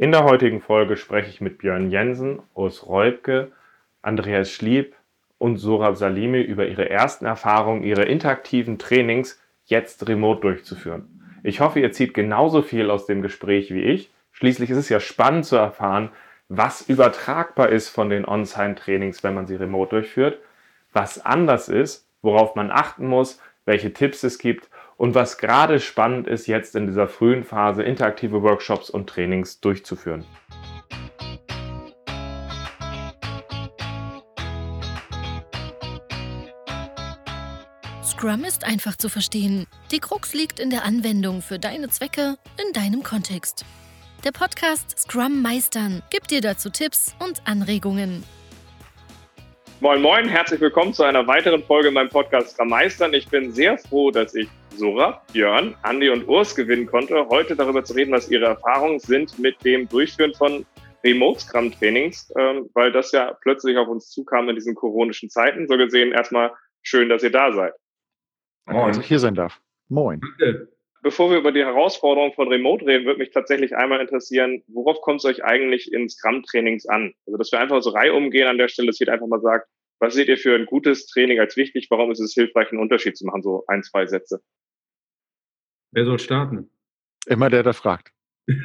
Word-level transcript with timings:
In 0.00 0.12
der 0.12 0.24
heutigen 0.24 0.62
Folge 0.62 0.96
spreche 0.96 1.28
ich 1.28 1.42
mit 1.42 1.58
Björn 1.58 1.90
Jensen, 1.90 2.40
Urs 2.54 2.88
Reubke, 2.88 3.52
Andreas 4.00 4.50
Schlieb 4.50 4.94
und 5.36 5.58
Sorab 5.58 5.94
Salimi 5.98 6.40
über 6.40 6.66
ihre 6.66 6.88
ersten 6.88 7.26
Erfahrungen, 7.26 7.82
ihre 7.82 8.04
interaktiven 8.04 8.78
Trainings 8.78 9.38
jetzt 9.66 10.08
remote 10.08 10.40
durchzuführen. 10.40 11.20
Ich 11.42 11.60
hoffe, 11.60 11.80
ihr 11.80 11.92
zieht 11.92 12.14
genauso 12.14 12.62
viel 12.62 12.90
aus 12.90 13.04
dem 13.04 13.20
Gespräch 13.20 13.74
wie 13.74 13.82
ich. 13.82 14.10
Schließlich 14.32 14.70
ist 14.70 14.78
es 14.78 14.88
ja 14.88 15.00
spannend 15.00 15.44
zu 15.44 15.56
erfahren, 15.56 16.08
was 16.48 16.80
übertragbar 16.80 17.68
ist 17.68 17.90
von 17.90 18.08
den 18.08 18.26
On-Site-Trainings, 18.26 19.22
wenn 19.22 19.34
man 19.34 19.46
sie 19.46 19.56
remote 19.56 19.90
durchführt, 19.90 20.38
was 20.94 21.22
anders 21.26 21.68
ist, 21.68 22.06
worauf 22.22 22.54
man 22.54 22.70
achten 22.70 23.06
muss, 23.06 23.38
welche 23.66 23.92
Tipps 23.92 24.22
es 24.22 24.38
gibt 24.38 24.70
und 25.00 25.14
was 25.14 25.38
gerade 25.38 25.80
spannend 25.80 26.28
ist, 26.28 26.46
jetzt 26.46 26.76
in 26.76 26.86
dieser 26.86 27.08
frühen 27.08 27.42
Phase 27.42 27.82
interaktive 27.82 28.42
Workshops 28.42 28.90
und 28.90 29.08
Trainings 29.08 29.58
durchzuführen. 29.58 30.26
Scrum 38.04 38.44
ist 38.44 38.66
einfach 38.66 38.94
zu 38.96 39.08
verstehen. 39.08 39.66
Die 39.90 40.00
Krux 40.00 40.34
liegt 40.34 40.60
in 40.60 40.68
der 40.68 40.84
Anwendung 40.84 41.40
für 41.40 41.58
deine 41.58 41.88
Zwecke 41.88 42.36
in 42.62 42.74
deinem 42.74 43.02
Kontext. 43.02 43.64
Der 44.22 44.32
Podcast 44.32 44.98
Scrum 44.98 45.40
Meistern 45.40 46.02
gibt 46.10 46.30
dir 46.30 46.42
dazu 46.42 46.68
Tipps 46.68 47.16
und 47.20 47.40
Anregungen. 47.46 48.22
Moin 49.80 50.02
Moin, 50.02 50.28
herzlich 50.28 50.60
willkommen 50.60 50.92
zu 50.92 51.04
einer 51.04 51.26
weiteren 51.26 51.64
Folge 51.64 51.88
in 51.88 51.94
meinem 51.94 52.10
Podcast 52.10 52.50
Scrum 52.50 52.68
Meistern. 52.68 53.14
Ich 53.14 53.26
bin 53.28 53.50
sehr 53.50 53.78
froh, 53.78 54.10
dass 54.10 54.34
ich 54.34 54.46
Sora, 54.76 55.22
Björn, 55.32 55.74
Andi 55.82 56.10
und 56.10 56.26
Urs 56.28 56.54
gewinnen 56.54 56.86
konnte, 56.86 57.26
heute 57.28 57.56
darüber 57.56 57.84
zu 57.84 57.94
reden, 57.94 58.12
was 58.12 58.30
ihre 58.30 58.46
Erfahrungen 58.46 58.98
sind 58.98 59.38
mit 59.38 59.62
dem 59.64 59.88
Durchführen 59.88 60.34
von 60.34 60.64
Remote 61.04 61.40
Scrum 61.40 61.72
Trainings, 61.72 62.32
ähm, 62.38 62.68
weil 62.74 62.92
das 62.92 63.12
ja 63.12 63.36
plötzlich 63.42 63.76
auf 63.76 63.88
uns 63.88 64.10
zukam 64.10 64.48
in 64.48 64.54
diesen 64.54 64.74
koronischen 64.74 65.30
Zeiten. 65.30 65.66
So 65.66 65.76
gesehen 65.76 66.12
erstmal 66.12 66.52
schön, 66.82 67.08
dass 67.08 67.22
ihr 67.22 67.30
da 67.30 67.52
seid. 67.52 67.72
Moin. 68.66 68.88
Dass 68.88 68.98
ich 68.98 69.06
hier 69.06 69.18
sein 69.18 69.34
darf. 69.34 69.60
Moin. 69.88 70.20
Bevor 71.02 71.30
wir 71.30 71.38
über 71.38 71.52
die 71.52 71.64
Herausforderungen 71.64 72.34
von 72.34 72.48
Remote 72.48 72.84
reden, 72.84 73.06
würde 73.06 73.18
mich 73.18 73.30
tatsächlich 73.30 73.74
einmal 73.74 74.00
interessieren, 74.00 74.62
worauf 74.68 75.00
kommt 75.00 75.20
es 75.20 75.24
euch 75.24 75.42
eigentlich 75.42 75.90
in 75.92 76.08
Scrum-Trainings 76.08 76.86
an? 76.86 77.14
Also, 77.26 77.38
dass 77.38 77.50
wir 77.52 77.58
einfach 77.58 77.82
so 77.82 77.90
Reihe 77.90 78.12
umgehen 78.12 78.46
an 78.46 78.58
der 78.58 78.68
Stelle, 78.68 78.88
dass 78.88 78.98
jeder 78.98 79.14
einfach 79.14 79.26
mal 79.26 79.40
sagt, 79.40 79.66
was 80.00 80.14
seht 80.14 80.28
ihr 80.28 80.38
für 80.38 80.54
ein 80.54 80.66
gutes 80.66 81.06
Training 81.06 81.38
als 81.38 81.56
wichtig? 81.56 81.86
Warum 81.90 82.10
ist 82.10 82.20
es 82.20 82.32
hilfreich, 82.32 82.70
einen 82.70 82.80
Unterschied 82.80 83.16
zu 83.16 83.26
machen? 83.26 83.42
So 83.42 83.64
ein, 83.68 83.82
zwei 83.82 84.06
Sätze. 84.06 84.42
Wer 85.92 86.06
soll 86.06 86.18
starten? 86.18 86.70
Immer 87.26 87.50
der, 87.50 87.62
der 87.62 87.74
fragt. 87.74 88.12
ich 88.46 88.56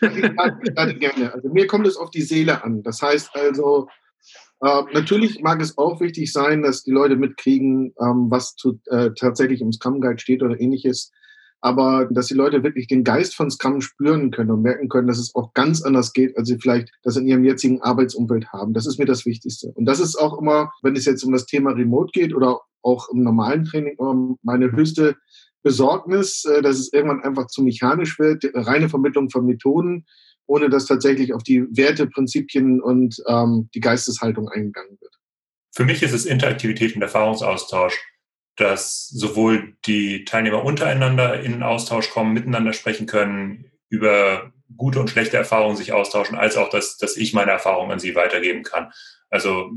starte 0.00 0.94
gerne. 0.98 1.34
Also 1.34 1.48
mir 1.52 1.66
kommt 1.66 1.86
es 1.86 1.96
auf 1.96 2.10
die 2.10 2.22
Seele 2.22 2.62
an. 2.62 2.82
Das 2.82 3.02
heißt 3.02 3.34
also, 3.34 3.88
äh, 4.60 4.82
natürlich 4.92 5.40
mag 5.40 5.60
es 5.60 5.76
auch 5.76 6.00
wichtig 6.00 6.32
sein, 6.32 6.62
dass 6.62 6.84
die 6.84 6.92
Leute 6.92 7.16
mitkriegen, 7.16 7.94
ähm, 8.00 8.30
was 8.30 8.54
zu, 8.54 8.80
äh, 8.86 9.10
tatsächlich 9.18 9.60
im 9.60 9.72
Scrum 9.72 10.00
Guide 10.00 10.20
steht 10.20 10.42
oder 10.42 10.58
ähnliches. 10.60 11.12
Aber 11.64 12.06
dass 12.10 12.26
die 12.26 12.34
Leute 12.34 12.62
wirklich 12.62 12.88
den 12.88 13.04
Geist 13.04 13.34
von 13.34 13.50
Scrum 13.50 13.80
spüren 13.80 14.30
können 14.30 14.50
und 14.50 14.60
merken 14.60 14.90
können, 14.90 15.08
dass 15.08 15.16
es 15.16 15.34
auch 15.34 15.54
ganz 15.54 15.80
anders 15.80 16.12
geht, 16.12 16.36
als 16.36 16.46
sie 16.46 16.58
vielleicht 16.58 16.90
das 17.02 17.16
in 17.16 17.26
ihrem 17.26 17.42
jetzigen 17.42 17.80
Arbeitsumfeld 17.80 18.52
haben. 18.52 18.74
Das 18.74 18.84
ist 18.84 18.98
mir 18.98 19.06
das 19.06 19.24
Wichtigste. 19.24 19.72
Und 19.74 19.86
das 19.86 19.98
ist 19.98 20.16
auch 20.16 20.38
immer, 20.38 20.72
wenn 20.82 20.94
es 20.94 21.06
jetzt 21.06 21.24
um 21.24 21.32
das 21.32 21.46
Thema 21.46 21.70
Remote 21.70 22.10
geht 22.12 22.34
oder 22.34 22.60
auch 22.82 23.08
im 23.08 23.22
normalen 23.22 23.64
Training, 23.64 23.96
meine 24.42 24.72
höchste 24.72 25.16
Besorgnis, 25.62 26.44
äh, 26.44 26.60
dass 26.60 26.78
es 26.78 26.92
irgendwann 26.92 27.22
einfach 27.22 27.46
zu 27.46 27.62
mechanisch 27.62 28.18
wird, 28.18 28.44
reine 28.52 28.90
Vermittlung 28.90 29.30
von 29.30 29.46
Methoden, 29.46 30.04
ohne 30.46 30.68
dass 30.68 30.84
tatsächlich 30.84 31.32
auf 31.32 31.42
die 31.42 31.64
Werte, 31.70 32.06
Prinzipien 32.06 32.82
und 32.82 33.16
ähm, 33.26 33.70
die 33.74 33.80
Geisteshaltung 33.80 34.50
eingegangen 34.50 34.98
wird. 35.00 35.14
Für 35.74 35.86
mich 35.86 36.02
ist 36.02 36.12
es 36.12 36.26
Interaktivität 36.26 36.94
und 36.94 37.00
Erfahrungsaustausch, 37.00 37.98
dass 38.56 39.08
sowohl 39.08 39.76
die 39.86 40.24
Teilnehmer 40.24 40.64
untereinander 40.64 41.40
in 41.40 41.62
Austausch 41.62 42.10
kommen, 42.10 42.32
miteinander 42.32 42.72
sprechen 42.72 43.06
können, 43.06 43.70
über 43.88 44.52
gute 44.76 45.00
und 45.00 45.10
schlechte 45.10 45.36
Erfahrungen 45.36 45.76
sich 45.76 45.92
austauschen, 45.92 46.36
als 46.36 46.56
auch, 46.56 46.70
dass, 46.70 46.96
dass 46.96 47.16
ich 47.16 47.32
meine 47.32 47.50
Erfahrungen 47.50 47.92
an 47.92 47.98
sie 47.98 48.14
weitergeben 48.14 48.62
kann. 48.62 48.92
Also 49.30 49.70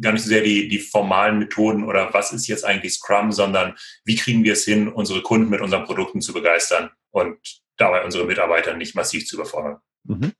gar 0.00 0.12
nicht 0.12 0.22
so 0.22 0.28
sehr 0.28 0.42
die, 0.42 0.68
die 0.68 0.78
formalen 0.78 1.38
Methoden 1.38 1.84
oder 1.84 2.12
was 2.12 2.32
ist 2.32 2.46
jetzt 2.46 2.64
eigentlich 2.64 2.94
Scrum, 2.94 3.32
sondern 3.32 3.76
wie 4.04 4.16
kriegen 4.16 4.44
wir 4.44 4.54
es 4.54 4.64
hin, 4.64 4.88
unsere 4.88 5.22
Kunden 5.22 5.50
mit 5.50 5.60
unseren 5.60 5.84
Produkten 5.84 6.20
zu 6.20 6.32
begeistern 6.32 6.90
und 7.10 7.38
dabei 7.76 8.04
unsere 8.04 8.24
Mitarbeiter 8.24 8.76
nicht 8.76 8.94
massiv 8.94 9.26
zu 9.26 9.36
überfordern. 9.36 9.78
Mhm. 10.04 10.32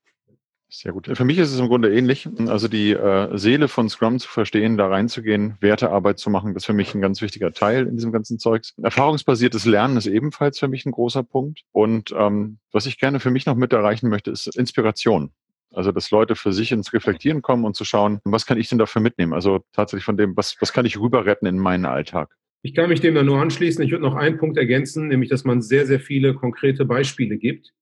Sehr 0.73 0.93
gut. 0.93 1.11
Für 1.13 1.25
mich 1.25 1.39
ist 1.39 1.53
es 1.53 1.59
im 1.59 1.67
Grunde 1.67 1.93
ähnlich. 1.93 2.29
Also 2.47 2.69
die 2.69 2.93
äh, 2.93 3.37
Seele 3.37 3.67
von 3.67 3.89
Scrum 3.89 4.21
zu 4.21 4.29
verstehen, 4.29 4.77
da 4.77 4.87
reinzugehen, 4.87 5.57
Wertearbeit 5.61 6.21
zu 6.21 6.31
machen, 6.31 6.55
das 6.55 6.63
ist 6.63 6.67
für 6.67 6.73
mich 6.73 6.95
ein 6.95 7.01
ganz 7.01 7.21
wichtiger 7.21 7.53
Teil 7.53 7.89
in 7.89 7.97
diesem 7.97 8.13
ganzen 8.13 8.39
Zeugs. 8.39 8.75
Erfahrungsbasiertes 8.81 9.67
Lernen 9.67 9.97
ist 9.97 10.07
ebenfalls 10.07 10.61
für 10.61 10.69
mich 10.69 10.87
ein 10.87 10.93
großer 10.93 11.25
Punkt. 11.25 11.63
Und 11.73 12.15
ähm, 12.17 12.59
was 12.71 12.87
ich 12.87 13.01
gerne 13.01 13.19
für 13.19 13.33
mich 13.33 13.47
noch 13.47 13.57
mit 13.57 13.73
erreichen 13.73 14.09
möchte, 14.09 14.31
ist 14.31 14.47
Inspiration. 14.57 15.33
Also, 15.73 15.93
dass 15.93 16.11
Leute 16.11 16.37
für 16.37 16.53
sich 16.53 16.73
ins 16.73 16.93
Reflektieren 16.93 17.43
kommen 17.43 17.65
und 17.65 17.75
zu 17.75 17.85
schauen, 17.85 18.21
was 18.25 18.47
kann 18.47 18.59
ich 18.59 18.69
denn 18.69 18.79
dafür 18.79 19.03
mitnehmen? 19.03 19.33
Also 19.33 19.61
tatsächlich 19.73 20.05
von 20.05 20.17
dem, 20.17 20.37
was, 20.37 20.57
was 20.61 20.73
kann 20.73 20.85
ich 20.85 20.99
rüber 20.99 21.27
retten 21.27 21.47
in 21.47 21.59
meinen 21.59 21.85
Alltag? 21.85 22.31
Ich 22.63 22.75
kann 22.75 22.89
mich 22.89 23.01
dem 23.01 23.15
da 23.15 23.23
nur 23.23 23.41
anschließen. 23.41 23.83
Ich 23.83 23.91
würde 23.91 24.05
noch 24.05 24.17
einen 24.17 24.37
Punkt 24.37 24.59
ergänzen, 24.59 25.09
nämlich, 25.09 25.31
dass 25.31 25.45
man 25.45 25.63
sehr, 25.63 25.87
sehr 25.87 26.01
viele 26.01 26.35
konkrete 26.35 26.85
Beispiele 26.85 27.39
gibt, 27.39 27.73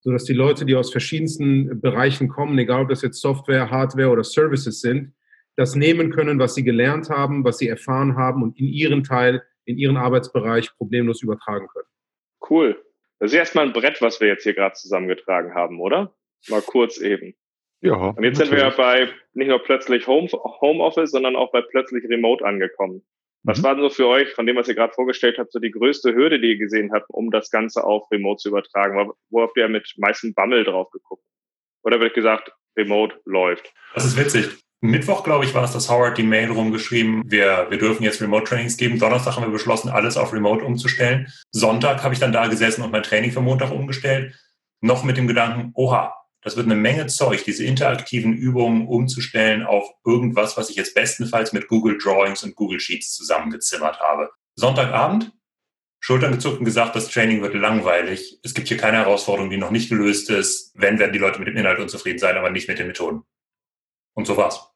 sodass 0.00 0.24
die 0.24 0.32
Leute, 0.32 0.64
die 0.64 0.74
aus 0.74 0.90
verschiedensten 0.92 1.80
Bereichen 1.80 2.28
kommen, 2.28 2.58
egal 2.58 2.82
ob 2.82 2.88
das 2.88 3.02
jetzt 3.02 3.20
Software, 3.20 3.70
Hardware 3.70 4.10
oder 4.10 4.24
Services 4.24 4.80
sind, 4.80 5.14
das 5.56 5.74
nehmen 5.74 6.10
können, 6.10 6.38
was 6.38 6.54
sie 6.54 6.62
gelernt 6.62 7.10
haben, 7.10 7.44
was 7.44 7.58
sie 7.58 7.68
erfahren 7.68 8.16
haben 8.16 8.42
und 8.42 8.58
in 8.58 8.66
ihren 8.66 9.02
Teil, 9.02 9.42
in 9.64 9.76
ihren 9.76 9.96
Arbeitsbereich 9.96 10.70
problemlos 10.76 11.22
übertragen 11.22 11.66
können. 11.68 11.88
Cool. 12.48 12.80
Das 13.18 13.32
ist 13.32 13.36
erstmal 13.36 13.66
ein 13.66 13.72
Brett, 13.72 14.00
was 14.00 14.20
wir 14.20 14.28
jetzt 14.28 14.44
hier 14.44 14.54
gerade 14.54 14.74
zusammengetragen 14.74 15.54
haben, 15.54 15.80
oder? 15.80 16.14
Mal 16.48 16.62
kurz 16.62 16.98
eben. 16.98 17.34
Ja. 17.80 17.94
Und 17.94 18.22
jetzt 18.22 18.38
natürlich. 18.38 18.50
sind 18.50 18.50
wir 18.52 18.58
ja 18.58 18.70
bei 18.70 19.08
nicht 19.34 19.48
nur 19.48 19.62
plötzlich 19.62 20.06
Home, 20.06 20.28
Homeoffice, 20.28 21.10
sondern 21.10 21.36
auch 21.36 21.50
bei 21.50 21.62
plötzlich 21.62 22.04
Remote 22.08 22.44
angekommen. 22.44 23.04
Was 23.48 23.60
mhm. 23.60 23.62
war 23.62 23.74
denn 23.74 23.84
so 23.84 23.90
für 23.90 24.06
euch, 24.06 24.34
von 24.34 24.44
dem, 24.44 24.56
was 24.56 24.68
ihr 24.68 24.74
gerade 24.74 24.92
vorgestellt 24.92 25.38
habt, 25.38 25.52
so 25.52 25.58
die 25.58 25.70
größte 25.70 26.14
Hürde, 26.14 26.38
die 26.38 26.50
ihr 26.50 26.58
gesehen 26.58 26.92
habt, 26.92 27.06
um 27.08 27.30
das 27.30 27.50
Ganze 27.50 27.82
auf 27.82 28.10
Remote 28.10 28.42
zu 28.42 28.50
übertragen? 28.50 29.10
Wo 29.30 29.40
habt 29.40 29.56
ihr 29.56 29.68
mit 29.68 29.90
meisten 29.96 30.34
Bammel 30.34 30.64
drauf 30.64 30.90
geguckt? 30.90 31.24
Oder 31.82 31.98
wird 31.98 32.12
gesagt, 32.12 32.52
Remote 32.76 33.18
läuft? 33.24 33.72
Das 33.94 34.04
ist 34.04 34.18
witzig. 34.18 34.50
Mittwoch, 34.82 35.24
glaube 35.24 35.46
ich, 35.46 35.54
war 35.54 35.64
es, 35.64 35.72
dass 35.72 35.88
Howard 35.88 36.18
die 36.18 36.24
Mail 36.24 36.50
rumgeschrieben, 36.50 37.22
wir, 37.26 37.66
wir 37.70 37.78
dürfen 37.78 38.04
jetzt 38.04 38.20
Remote-Trainings 38.20 38.76
geben. 38.76 38.98
Donnerstag 38.98 39.36
haben 39.36 39.44
wir 39.44 39.50
beschlossen, 39.50 39.88
alles 39.88 40.18
auf 40.18 40.34
Remote 40.34 40.62
umzustellen. 40.62 41.26
Sonntag 41.50 42.04
habe 42.04 42.12
ich 42.12 42.20
dann 42.20 42.32
da 42.32 42.48
gesessen 42.48 42.82
und 42.82 42.92
mein 42.92 43.02
Training 43.02 43.32
für 43.32 43.40
Montag 43.40 43.72
umgestellt. 43.72 44.38
Noch 44.82 45.04
mit 45.04 45.16
dem 45.16 45.26
Gedanken, 45.26 45.72
oha, 45.74 46.14
das 46.42 46.56
wird 46.56 46.66
eine 46.66 46.76
Menge 46.76 47.06
Zeug, 47.08 47.44
diese 47.44 47.64
interaktiven 47.64 48.32
Übungen 48.32 48.86
umzustellen 48.86 49.64
auf 49.64 49.90
irgendwas, 50.04 50.56
was 50.56 50.70
ich 50.70 50.76
jetzt 50.76 50.94
bestenfalls 50.94 51.52
mit 51.52 51.68
Google 51.68 51.98
Drawings 51.98 52.44
und 52.44 52.54
Google 52.54 52.80
Sheets 52.80 53.12
zusammengezimmert 53.14 53.98
habe. 54.00 54.30
Sonntagabend, 54.54 55.32
Schultern 56.00 56.32
gezuckt 56.32 56.60
und 56.60 56.64
gesagt, 56.64 56.94
das 56.94 57.08
Training 57.08 57.42
wird 57.42 57.54
langweilig. 57.54 58.38
Es 58.44 58.54
gibt 58.54 58.68
hier 58.68 58.76
keine 58.76 58.98
Herausforderung, 58.98 59.50
die 59.50 59.56
noch 59.56 59.72
nicht 59.72 59.88
gelöst 59.88 60.30
ist. 60.30 60.72
Wenn, 60.74 60.98
werden 60.98 61.12
die 61.12 61.18
Leute 61.18 61.40
mit 61.40 61.48
dem 61.48 61.56
Inhalt 61.56 61.80
unzufrieden 61.80 62.18
sein, 62.18 62.36
aber 62.36 62.50
nicht 62.50 62.68
mit 62.68 62.78
den 62.78 62.86
Methoden. 62.86 63.22
Und 64.14 64.26
so 64.26 64.36
war's. 64.36 64.70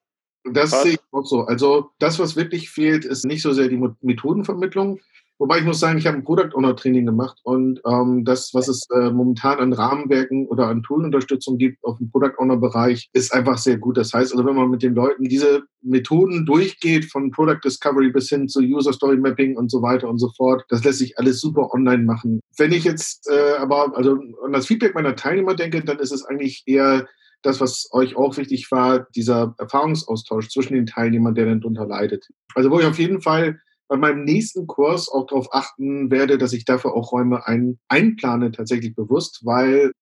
Das 0.45 0.83
sehe 0.83 0.95
ich 0.95 1.01
auch 1.13 1.25
so. 1.25 1.43
Also 1.43 1.91
das, 2.01 2.19
was 2.19 2.35
wirklich 2.35 2.71
fehlt, 2.71 3.05
ist 3.05 3.25
nicht 3.25 3.43
so 3.43 3.53
sehr 3.53 3.69
die 3.69 3.81
Methodenvermittlung, 4.01 5.01
Wobei 5.39 5.59
ich 5.59 5.65
muss 5.65 5.81
sagen, 5.81 5.99
ich 5.99 6.07
habe 6.07 6.19
ein 6.19 6.25
Product 6.25 6.55
Owner 6.55 6.77
Training 6.77 7.07
gemacht 7.07 7.39
und 7.43 7.81
ähm, 7.87 8.25
das, 8.25 8.51
was 8.55 8.69
es 8.69 8.87
äh, 8.95 9.11
momentan 9.11 9.59
an 9.59 9.73
Rahmenwerken 9.73 10.47
oder 10.47 10.69
an 10.69 10.83
Toolunterstützung 10.83 11.59
gibt 11.59 11.83
auf 11.85 11.99
dem 11.99 12.11
Product 12.11 12.39
Owner 12.39 12.57
Bereich, 12.57 13.11
ist 13.13 13.33
einfach 13.33 13.59
sehr 13.59 13.79
gut. 13.79 13.97
Das 13.97 14.13
heißt 14.13 14.33
also, 14.33 14.45
wenn 14.45 14.55
man 14.55 14.71
mit 14.71 14.83
den 14.83 14.95
Leuten 14.95 15.25
diese 15.25 15.63
Methoden 15.83 16.47
durchgeht, 16.47 17.07
von 17.07 17.31
Product 17.31 17.61
Discovery 17.65 18.13
bis 18.13 18.29
hin 18.29 18.49
zu 18.49 18.61
User 18.61 18.93
Story 18.93 19.17
Mapping 19.17 19.57
und 19.57 19.71
so 19.71 19.83
weiter 19.83 20.09
und 20.09 20.19
so 20.19 20.31
fort, 20.37 20.65
das 20.69 20.85
lässt 20.85 21.01
sich 21.01 21.19
alles 21.19 21.41
super 21.41 21.71
online 21.73 22.05
machen. 22.05 22.41
Wenn 22.57 22.73
ich 22.73 22.85
jetzt 22.85 23.29
äh, 23.29 23.57
aber 23.59 23.97
also 23.97 24.19
an 24.45 24.53
das 24.53 24.67
Feedback 24.67 24.95
meiner 24.95 25.17
Teilnehmer 25.17 25.55
denke, 25.55 25.83
dann 25.83 25.99
ist 25.99 26.13
es 26.13 26.25
eigentlich 26.25 26.63
eher 26.67 27.07
das, 27.43 27.61
was 27.61 27.89
euch 27.93 28.17
auch 28.17 28.37
wichtig 28.37 28.71
war, 28.71 29.07
dieser 29.15 29.55
Erfahrungsaustausch 29.59 30.49
zwischen 30.49 30.75
den 30.75 30.87
Teilnehmern, 30.87 31.35
der 31.35 31.47
dann 31.47 31.61
darunter 31.61 31.87
leidet. 31.87 32.29
Also 32.55 32.71
wo 32.71 32.79
ich 32.79 32.87
auf 32.87 32.99
jeden 32.99 33.21
Fall 33.21 33.61
bei 33.93 33.99
meinem 33.99 34.25
nächsten 34.25 34.67
Kurs 34.67 35.11
auch 35.11 35.27
darauf 35.27 35.53
achten 35.53 36.11
werde, 36.11 36.39
dass 36.39 36.55
ich 36.55 36.65
dafür 36.65 36.95
auch 36.95 37.13
Räume 37.13 37.47
ein, 37.47 37.79
einplane, 37.89 38.51
tatsächlich 38.51 38.95
bewusst, 38.95 39.43
weil 39.45 39.93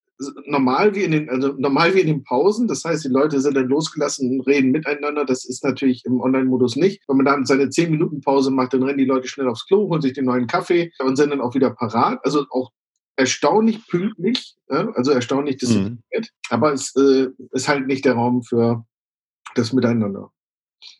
normal 0.46 0.94
wie 0.94 1.02
in 1.02 1.10
den, 1.10 1.28
also 1.28 1.54
normal 1.58 1.92
wie 1.96 2.00
in 2.02 2.06
den 2.06 2.22
Pausen, 2.22 2.68
das 2.68 2.84
heißt, 2.84 3.04
die 3.04 3.08
Leute 3.08 3.40
sind 3.40 3.56
dann 3.56 3.66
losgelassen 3.66 4.30
und 4.30 4.46
reden 4.46 4.70
miteinander. 4.70 5.24
Das 5.24 5.44
ist 5.44 5.64
natürlich 5.64 6.04
im 6.04 6.20
Online-Modus 6.20 6.76
nicht. 6.76 7.02
Wenn 7.08 7.16
man 7.16 7.26
dann 7.26 7.46
seine 7.46 7.68
10 7.68 7.90
Minuten 7.90 8.20
Pause 8.20 8.52
macht, 8.52 8.74
dann 8.74 8.84
rennen 8.84 8.98
die 8.98 9.06
Leute 9.06 9.26
schnell 9.26 9.48
aufs 9.48 9.66
Klo, 9.66 9.88
holen 9.88 10.02
sich 10.02 10.12
den 10.12 10.26
neuen 10.26 10.46
Kaffee 10.46 10.92
und 11.00 11.16
sind 11.16 11.30
dann 11.30 11.40
auch 11.40 11.56
wieder 11.56 11.70
parat. 11.70 12.20
Also 12.22 12.46
auch 12.50 12.70
erstaunlich 13.16 13.88
pünktlich, 13.88 14.54
ja, 14.70 14.88
also 14.90 15.10
erstaunlich 15.10 15.56
diszipliniert, 15.56 15.98
mhm. 16.14 16.26
aber 16.50 16.74
es 16.74 16.94
äh, 16.94 17.26
ist 17.50 17.66
halt 17.66 17.88
nicht 17.88 18.04
der 18.04 18.14
Raum 18.14 18.44
für 18.44 18.84
das 19.56 19.72
Miteinander. 19.72 20.30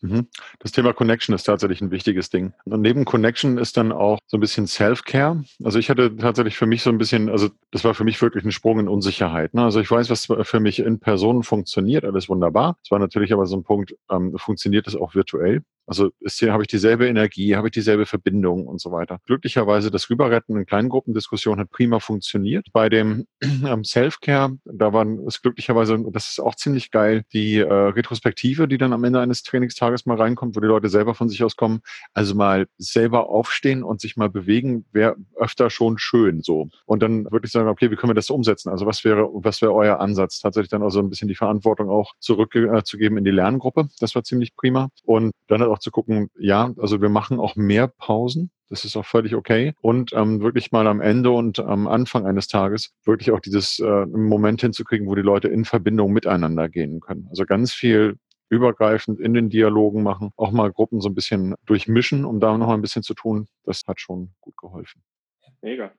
Mhm. 0.01 0.27
Das 0.59 0.71
Thema 0.71 0.93
Connection 0.93 1.35
ist 1.35 1.43
tatsächlich 1.43 1.81
ein 1.81 1.91
wichtiges 1.91 2.29
Ding. 2.29 2.53
Und 2.65 2.81
neben 2.81 3.05
Connection 3.05 3.57
ist 3.57 3.77
dann 3.77 3.91
auch 3.91 4.19
so 4.27 4.37
ein 4.37 4.39
bisschen 4.39 4.67
Self-Care. 4.67 5.43
Also 5.63 5.79
ich 5.79 5.89
hatte 5.89 6.15
tatsächlich 6.15 6.57
für 6.57 6.65
mich 6.65 6.83
so 6.83 6.89
ein 6.89 6.97
bisschen, 6.97 7.29
also 7.29 7.49
das 7.71 7.83
war 7.83 7.93
für 7.93 8.03
mich 8.03 8.21
wirklich 8.21 8.43
ein 8.43 8.51
Sprung 8.51 8.79
in 8.79 8.87
Unsicherheit. 8.87 9.53
Ne? 9.53 9.63
Also 9.63 9.79
ich 9.79 9.89
weiß, 9.89 10.09
was 10.09 10.27
für 10.43 10.59
mich 10.59 10.79
in 10.79 10.99
Person 10.99 11.43
funktioniert, 11.43 12.05
alles 12.05 12.29
wunderbar. 12.29 12.77
Es 12.83 12.91
war 12.91 12.99
natürlich 12.99 13.33
aber 13.33 13.45
so 13.45 13.57
ein 13.57 13.63
Punkt, 13.63 13.95
ähm, 14.09 14.35
funktioniert 14.37 14.87
es 14.87 14.95
auch 14.95 15.15
virtuell? 15.15 15.63
Also 15.91 16.11
ist 16.21 16.39
hier, 16.39 16.53
habe 16.53 16.63
ich 16.63 16.67
dieselbe 16.67 17.05
Energie, 17.05 17.57
habe 17.57 17.67
ich 17.67 17.73
dieselbe 17.73 18.05
Verbindung 18.05 18.65
und 18.65 18.79
so 18.79 18.93
weiter. 18.93 19.19
Glücklicherweise 19.25 19.91
das 19.91 20.09
Rüberretten 20.09 20.55
in 20.55 20.65
Kleingruppendiskussion 20.65 21.59
hat 21.59 21.69
prima 21.69 21.99
funktioniert. 21.99 22.67
Bei 22.71 22.87
dem 22.87 23.27
ähm, 23.41 23.83
Self-Care, 23.83 24.53
da 24.63 24.93
war 24.93 25.05
es 25.27 25.41
glücklicherweise, 25.41 26.01
das 26.13 26.29
ist 26.29 26.39
auch 26.39 26.55
ziemlich 26.55 26.91
geil, 26.91 27.23
die 27.33 27.57
äh, 27.57 27.65
Retrospektive, 27.73 28.69
die 28.69 28.77
dann 28.77 28.93
am 28.93 29.03
Ende 29.03 29.19
eines 29.19 29.43
Trainingstages 29.43 30.05
mal 30.05 30.15
reinkommt, 30.15 30.55
wo 30.55 30.61
die 30.61 30.67
Leute 30.67 30.87
selber 30.87 31.13
von 31.13 31.27
sich 31.27 31.43
aus 31.43 31.57
kommen. 31.57 31.81
Also 32.13 32.35
mal 32.35 32.67
selber 32.77 33.27
aufstehen 33.29 33.83
und 33.83 33.99
sich 33.99 34.15
mal 34.15 34.29
bewegen, 34.29 34.85
wäre 34.93 35.17
öfter 35.35 35.69
schon 35.69 35.97
schön 35.97 36.41
so. 36.41 36.69
Und 36.85 37.03
dann 37.03 37.25
würde 37.29 37.47
ich 37.47 37.51
sagen, 37.51 37.67
okay, 37.67 37.91
wie 37.91 37.97
können 37.97 38.11
wir 38.11 38.15
das 38.15 38.29
umsetzen? 38.29 38.69
Also 38.69 38.85
was 38.85 39.03
wäre, 39.03 39.27
was 39.33 39.61
wäre 39.61 39.73
euer 39.73 39.99
Ansatz? 39.99 40.39
Tatsächlich 40.39 40.69
dann 40.69 40.83
also 40.83 40.99
ein 40.99 41.09
bisschen 41.09 41.27
die 41.27 41.35
Verantwortung 41.35 41.89
auch 41.89 42.13
zurückzugeben 42.21 43.17
äh, 43.17 43.19
in 43.19 43.25
die 43.25 43.31
Lerngruppe. 43.31 43.89
Das 43.99 44.15
war 44.15 44.23
ziemlich 44.23 44.55
prima. 44.55 44.87
Und 45.03 45.33
dann 45.49 45.61
auch 45.63 45.80
zu 45.81 45.91
gucken, 45.91 46.29
ja, 46.37 46.73
also 46.77 47.01
wir 47.01 47.09
machen 47.09 47.39
auch 47.39 47.55
mehr 47.55 47.87
Pausen. 47.87 48.51
Das 48.69 48.85
ist 48.85 48.95
auch 48.95 49.05
völlig 49.05 49.35
okay. 49.35 49.73
Und 49.81 50.13
ähm, 50.13 50.41
wirklich 50.41 50.71
mal 50.71 50.87
am 50.87 51.01
Ende 51.01 51.31
und 51.31 51.59
am 51.59 51.87
Anfang 51.87 52.25
eines 52.25 52.47
Tages 52.47 52.93
wirklich 53.03 53.31
auch 53.31 53.41
dieses 53.41 53.79
äh, 53.79 54.05
Moment 54.05 54.61
hinzukriegen, 54.61 55.07
wo 55.07 55.15
die 55.15 55.21
Leute 55.21 55.49
in 55.49 55.65
Verbindung 55.65 56.13
miteinander 56.13 56.69
gehen 56.69 57.01
können. 57.01 57.27
Also 57.29 57.45
ganz 57.45 57.73
viel 57.73 58.15
übergreifend 58.49 59.19
in 59.19 59.33
den 59.33 59.49
Dialogen 59.49 60.03
machen, 60.03 60.31
auch 60.35 60.51
mal 60.51 60.71
Gruppen 60.71 61.01
so 61.01 61.09
ein 61.09 61.15
bisschen 61.15 61.55
durchmischen, 61.65 62.25
um 62.25 62.39
da 62.39 62.57
noch 62.57 62.67
mal 62.67 62.75
ein 62.75 62.81
bisschen 62.81 63.03
zu 63.03 63.13
tun. 63.13 63.47
Das 63.63 63.81
hat 63.87 63.99
schon 63.99 64.33
gut 64.39 64.55
geholfen. 64.57 65.01
Mega. 65.61 65.91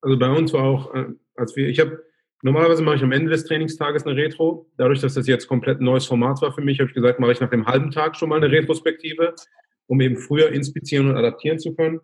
Also 0.00 0.18
bei 0.18 0.30
uns 0.30 0.52
war 0.52 0.64
auch, 0.64 0.94
äh, 0.94 1.06
als 1.36 1.56
wir, 1.56 1.68
ich 1.68 1.80
habe 1.80 2.02
Normalerweise 2.44 2.82
mache 2.82 2.96
ich 2.96 3.02
am 3.02 3.12
Ende 3.12 3.30
des 3.30 3.46
Trainingstages 3.46 4.04
eine 4.04 4.16
Retro. 4.16 4.70
Dadurch, 4.76 5.00
dass 5.00 5.14
das 5.14 5.26
jetzt 5.26 5.48
komplett 5.48 5.80
ein 5.80 5.84
neues 5.84 6.04
Format 6.04 6.42
war 6.42 6.52
für 6.52 6.60
mich, 6.60 6.78
habe 6.78 6.90
ich 6.90 6.94
gesagt, 6.94 7.18
mache 7.18 7.32
ich 7.32 7.40
nach 7.40 7.48
dem 7.48 7.66
halben 7.66 7.90
Tag 7.90 8.16
schon 8.16 8.28
mal 8.28 8.36
eine 8.36 8.50
Retrospektive, 8.50 9.34
um 9.86 9.98
eben 10.02 10.18
früher 10.18 10.52
inspizieren 10.52 11.08
und 11.08 11.16
adaptieren 11.16 11.58
zu 11.58 11.74
können. 11.74 12.00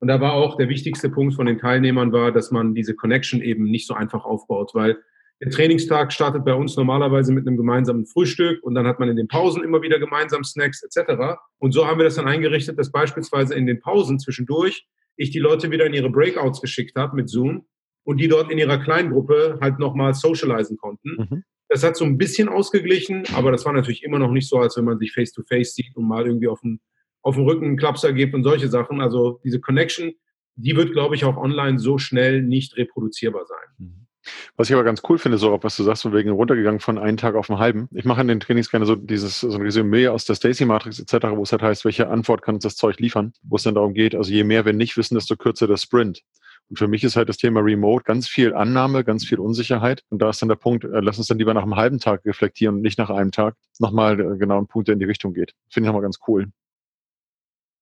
Und 0.00 0.08
da 0.08 0.20
war 0.20 0.32
auch 0.32 0.56
der 0.56 0.68
wichtigste 0.68 1.10
Punkt 1.10 1.34
von 1.34 1.46
den 1.46 1.58
Teilnehmern 1.58 2.10
war, 2.10 2.32
dass 2.32 2.50
man 2.50 2.74
diese 2.74 2.96
Connection 2.96 3.40
eben 3.40 3.70
nicht 3.70 3.86
so 3.86 3.94
einfach 3.94 4.24
aufbaut, 4.24 4.72
weil 4.74 4.98
der 5.40 5.50
Trainingstag 5.50 6.12
startet 6.12 6.44
bei 6.44 6.54
uns 6.54 6.76
normalerweise 6.76 7.32
mit 7.32 7.46
einem 7.46 7.56
gemeinsamen 7.56 8.04
Frühstück 8.04 8.64
und 8.64 8.74
dann 8.74 8.88
hat 8.88 8.98
man 8.98 9.08
in 9.08 9.16
den 9.16 9.28
Pausen 9.28 9.62
immer 9.62 9.80
wieder 9.80 10.00
gemeinsam 10.00 10.42
Snacks 10.42 10.82
etc. 10.82 11.38
Und 11.58 11.70
so 11.70 11.86
haben 11.86 11.98
wir 11.98 12.04
das 12.04 12.16
dann 12.16 12.26
eingerichtet, 12.26 12.80
dass 12.80 12.90
beispielsweise 12.90 13.54
in 13.54 13.66
den 13.66 13.78
Pausen 13.78 14.18
zwischendurch 14.18 14.88
ich 15.14 15.30
die 15.30 15.38
Leute 15.38 15.70
wieder 15.70 15.86
in 15.86 15.94
ihre 15.94 16.10
Breakouts 16.10 16.60
geschickt 16.60 16.96
habe 16.96 17.14
mit 17.14 17.28
Zoom 17.28 17.64
und 18.04 18.18
die 18.18 18.28
dort 18.28 18.50
in 18.50 18.58
ihrer 18.58 18.78
Kleingruppe 18.78 19.58
halt 19.60 19.78
nochmal 19.78 20.14
socialisen 20.14 20.76
konnten. 20.76 21.16
Mhm. 21.16 21.44
Das 21.68 21.82
hat 21.82 21.96
so 21.96 22.04
ein 22.04 22.18
bisschen 22.18 22.48
ausgeglichen, 22.48 23.24
aber 23.34 23.50
das 23.50 23.64
war 23.64 23.72
natürlich 23.72 24.04
immer 24.04 24.18
noch 24.18 24.30
nicht 24.30 24.48
so, 24.48 24.58
als 24.58 24.76
wenn 24.76 24.84
man 24.84 24.98
sich 24.98 25.12
face-to-face 25.12 25.70
-face 25.70 25.74
sieht 25.74 25.96
und 25.96 26.06
mal 26.06 26.26
irgendwie 26.26 26.48
auf 26.48 26.60
den, 26.60 26.80
auf 27.22 27.34
den 27.34 27.44
Rücken 27.44 27.64
einen 27.64 27.76
Klapser 27.76 28.12
gibt 28.12 28.34
und 28.34 28.44
solche 28.44 28.68
Sachen. 28.68 29.00
Also 29.00 29.40
diese 29.42 29.60
Connection, 29.60 30.12
die 30.56 30.76
wird, 30.76 30.92
glaube 30.92 31.14
ich, 31.14 31.24
auch 31.24 31.36
online 31.36 31.78
so 31.78 31.98
schnell 31.98 32.42
nicht 32.42 32.76
reproduzierbar 32.76 33.46
sein. 33.46 33.66
Mhm. 33.78 34.04
Was 34.56 34.68
ich 34.68 34.74
aber 34.74 34.84
ganz 34.84 35.02
cool 35.08 35.18
finde, 35.18 35.38
so 35.38 35.58
was 35.62 35.76
du 35.76 35.82
sagst, 35.82 36.02
von 36.02 36.12
wegen 36.12 36.30
runtergegangen 36.30 36.80
von 36.80 36.98
einem 36.98 37.16
Tag 37.16 37.34
auf 37.34 37.50
einen 37.50 37.58
halben. 37.58 37.88
Ich 37.92 38.04
mache 38.04 38.20
in 38.22 38.28
den 38.28 38.40
Trainings 38.40 38.70
gerne 38.70 38.86
so 38.86 38.94
dieses 38.94 39.40
so 39.40 39.52
ein 39.52 39.62
Resümee 39.62 40.08
aus 40.08 40.24
der 40.24 40.34
Stacy 40.34 40.64
Matrix 40.64 40.98
etc., 40.98 41.28
wo 41.34 41.42
es 41.42 41.52
halt 41.52 41.62
heißt, 41.62 41.84
welche 41.84 42.08
Antwort 42.08 42.42
kann 42.42 42.54
uns 42.54 42.64
das 42.64 42.76
Zeug 42.76 42.98
liefern, 43.00 43.32
wo 43.42 43.56
es 43.56 43.64
dann 43.64 43.74
darum 43.74 43.94
geht, 43.94 44.14
also 44.14 44.32
je 44.32 44.44
mehr 44.44 44.64
wir 44.64 44.72
nicht 44.72 44.96
wissen, 44.96 45.14
desto 45.14 45.36
kürzer 45.36 45.66
der 45.66 45.76
Sprint. 45.76 46.22
Und 46.70 46.78
für 46.78 46.88
mich 46.88 47.04
ist 47.04 47.16
halt 47.16 47.28
das 47.28 47.36
Thema 47.36 47.60
Remote 47.60 48.04
ganz 48.04 48.28
viel 48.28 48.54
Annahme, 48.54 49.04
ganz 49.04 49.26
viel 49.26 49.38
Unsicherheit. 49.38 50.02
Und 50.10 50.20
da 50.22 50.30
ist 50.30 50.40
dann 50.40 50.48
der 50.48 50.56
Punkt, 50.56 50.84
äh, 50.84 51.00
lass 51.00 51.18
uns 51.18 51.26
dann 51.26 51.38
lieber 51.38 51.54
nach 51.54 51.62
einem 51.62 51.76
halben 51.76 52.00
Tag 52.00 52.24
reflektieren 52.24 52.76
und 52.76 52.82
nicht 52.82 52.98
nach 52.98 53.10
einem 53.10 53.32
Tag 53.32 53.56
nochmal 53.78 54.18
äh, 54.18 54.38
genau 54.38 54.58
ein 54.58 54.66
Punkt, 54.66 54.88
der 54.88 54.94
in 54.94 54.98
die 54.98 55.04
Richtung 55.04 55.34
geht. 55.34 55.52
Finde 55.70 55.86
ich 55.86 55.88
nochmal 55.88 56.02
ganz 56.02 56.18
cool. 56.26 56.48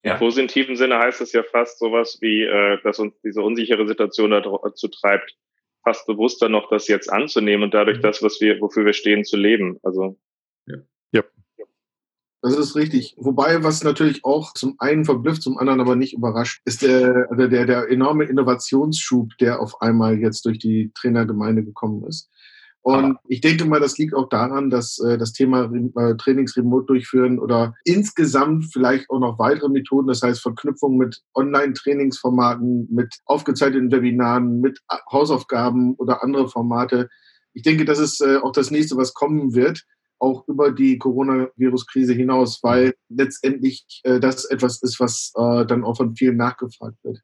Ja. 0.05 0.15
Im 0.15 0.19
positiven 0.19 0.77
Sinne 0.77 0.99
heißt 0.99 1.21
es 1.21 1.33
ja 1.33 1.45
fast 1.45 1.79
sowas 1.79 2.19
wie, 2.21 2.43
äh, 2.43 2.79
dass 2.83 2.99
uns 2.99 3.15
diese 3.23 3.41
unsichere 3.41 3.87
Situation 3.87 4.31
dazu 4.31 4.89
treibt, 4.89 5.37
fast 5.85 6.07
bewusster 6.07 6.49
noch 6.49 6.69
das 6.69 6.89
jetzt 6.89 7.11
anzunehmen 7.13 7.65
und 7.65 7.75
dadurch 7.75 7.99
mhm. 7.99 8.03
das, 8.03 8.23
was 8.23 8.41
wir, 8.41 8.61
wofür 8.61 8.85
wir 8.85 8.95
stehen, 8.95 9.25
zu 9.25 9.37
leben. 9.37 9.79
Also. 9.83 10.19
Das 12.43 12.57
ist 12.57 12.75
richtig. 12.75 13.15
Wobei, 13.19 13.63
was 13.63 13.85
natürlich 13.85 14.25
auch 14.25 14.53
zum 14.53 14.75
einen 14.79 15.05
verblüfft, 15.05 15.43
zum 15.43 15.59
anderen 15.59 15.81
aber 15.81 15.95
nicht 15.95 16.13
überrascht, 16.13 16.61
ist 16.65 16.83
der, 16.83 17.29
also 17.31 17.47
der, 17.47 17.67
der 17.67 17.89
enorme 17.89 18.25
Innovationsschub, 18.25 19.39
der 19.39 19.61
auf 19.61 19.81
einmal 19.81 20.19
jetzt 20.19 20.45
durch 20.45 20.59
die 20.59 20.91
Trainergemeinde 20.95 21.65
gekommen 21.65 22.05
ist. 22.05 22.29
Und 22.85 23.17
ich 23.29 23.41
denke 23.41 23.65
mal, 23.65 23.79
das 23.79 23.97
liegt 23.97 24.13
auch 24.13 24.29
daran, 24.29 24.69
dass 24.69 24.99
äh, 24.99 25.17
das 25.17 25.33
Thema 25.33 25.71
äh, 25.73 26.17
Trainings 26.17 26.57
remote 26.57 26.87
durchführen 26.87 27.39
oder 27.39 27.75
insgesamt 27.85 28.73
vielleicht 28.73 29.09
auch 29.09 29.21
noch 29.21 29.39
weitere 29.39 29.69
Methoden, 29.69 30.09
das 30.09 30.23
heißt 30.23 30.43
Verknüpfung 30.43 30.97
mit 30.97 31.23
Online-Trainingsformaten, 31.37 32.89
mit 32.91 33.21
aufgezeichneten 33.25 33.93
Webinaren, 33.93 34.61
mit 34.61 34.81
Hausaufgaben 35.13 35.95
oder 35.95 36.25
andere 36.25 36.49
Formate. 36.49 37.09
Ich 37.55 37.63
denke, 37.63 37.85
das 37.85 38.01
ist 38.01 38.21
äh, 38.21 38.39
auch 38.39 38.51
das 38.51 38.73
nächste, 38.73 38.97
was 38.97 39.15
kommen 39.15 39.55
wird 39.55 39.85
auch 40.23 40.47
über 40.47 40.71
die 40.71 40.99
Coronavirus-Krise 40.99 42.15
hinaus, 42.15 42.61
weil 42.63 42.95
letztendlich 43.09 44.01
äh, 44.05 44.21
das 44.21 44.45
etwas 44.45 44.81
ist, 44.81 45.01
was 45.01 45.33
äh, 45.37 45.67
dann 45.67 45.85
auch 45.85 45.97
von 45.97 46.15
vielen 46.15 46.37
nachgefragt 46.37 46.97
wird. 47.03 47.19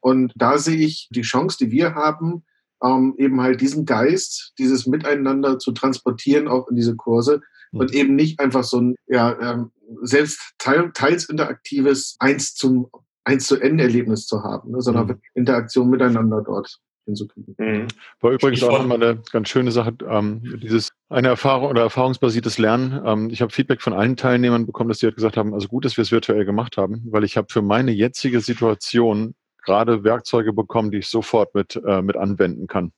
Und 0.00 0.32
da 0.34 0.58
sehe 0.58 0.78
ich 0.78 1.08
die 1.10 1.22
Chance, 1.22 1.58
die 1.60 1.70
wir 1.70 1.94
haben, 1.94 2.44
ähm, 2.82 3.14
eben 3.18 3.40
halt 3.40 3.60
diesen 3.60 3.84
Geist, 3.84 4.52
dieses 4.58 4.86
Miteinander 4.86 5.58
zu 5.58 5.72
transportieren 5.72 6.48
auch 6.48 6.68
in 6.68 6.76
diese 6.76 6.96
Kurse 6.96 7.40
mhm. 7.70 7.80
und 7.80 7.94
eben 7.94 8.16
nicht 8.16 8.40
einfach 8.40 8.64
so 8.64 8.80
ein 8.80 8.96
ja, 9.06 9.38
ähm, 9.40 9.70
selbst 10.02 10.54
teil, 10.58 10.90
teils 10.92 11.28
interaktives 11.28 12.16
eins 12.18 12.54
zum 12.54 12.88
eins 13.22 13.46
zu 13.46 13.60
Ende 13.60 13.84
Erlebnis 13.84 14.26
zu 14.26 14.42
haben, 14.42 14.72
ne, 14.72 14.80
sondern 14.80 15.06
mhm. 15.06 15.20
Interaktion 15.34 15.90
miteinander 15.90 16.42
dort 16.42 16.80
hinzukriegen. 17.10 17.54
Mhm. 17.58 17.88
War 18.20 18.32
übrigens 18.32 18.62
auch 18.62 18.78
nochmal 18.78 19.02
eine 19.02 19.22
ganz 19.32 19.48
schöne 19.48 19.72
Sache, 19.72 19.94
ähm, 20.08 20.58
dieses 20.62 20.90
eine 21.08 21.28
Erfahrung 21.28 21.70
oder 21.70 21.82
erfahrungsbasiertes 21.82 22.58
Lernen. 22.58 23.00
Ähm, 23.04 23.30
ich 23.30 23.42
habe 23.42 23.52
Feedback 23.52 23.82
von 23.82 23.92
allen 23.92 24.16
Teilnehmern 24.16 24.66
bekommen, 24.66 24.88
dass 24.88 24.98
die 24.98 25.06
halt 25.06 25.16
gesagt 25.16 25.36
haben, 25.36 25.54
also 25.54 25.68
gut, 25.68 25.84
dass 25.84 25.96
wir 25.96 26.02
es 26.02 26.12
virtuell 26.12 26.44
gemacht 26.44 26.76
haben, 26.76 27.02
weil 27.10 27.24
ich 27.24 27.36
habe 27.36 27.48
für 27.50 27.62
meine 27.62 27.90
jetzige 27.90 28.40
Situation 28.40 29.34
gerade 29.62 30.04
Werkzeuge 30.04 30.52
bekommen, 30.52 30.90
die 30.90 30.98
ich 30.98 31.08
sofort 31.08 31.54
mit, 31.54 31.80
äh, 31.86 32.02
mit 32.02 32.16
anwenden 32.16 32.66
kann. 32.66 32.92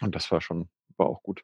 Und 0.00 0.14
das 0.14 0.30
war 0.30 0.40
schon, 0.40 0.68
war 0.96 1.06
auch 1.06 1.22
gut. 1.22 1.42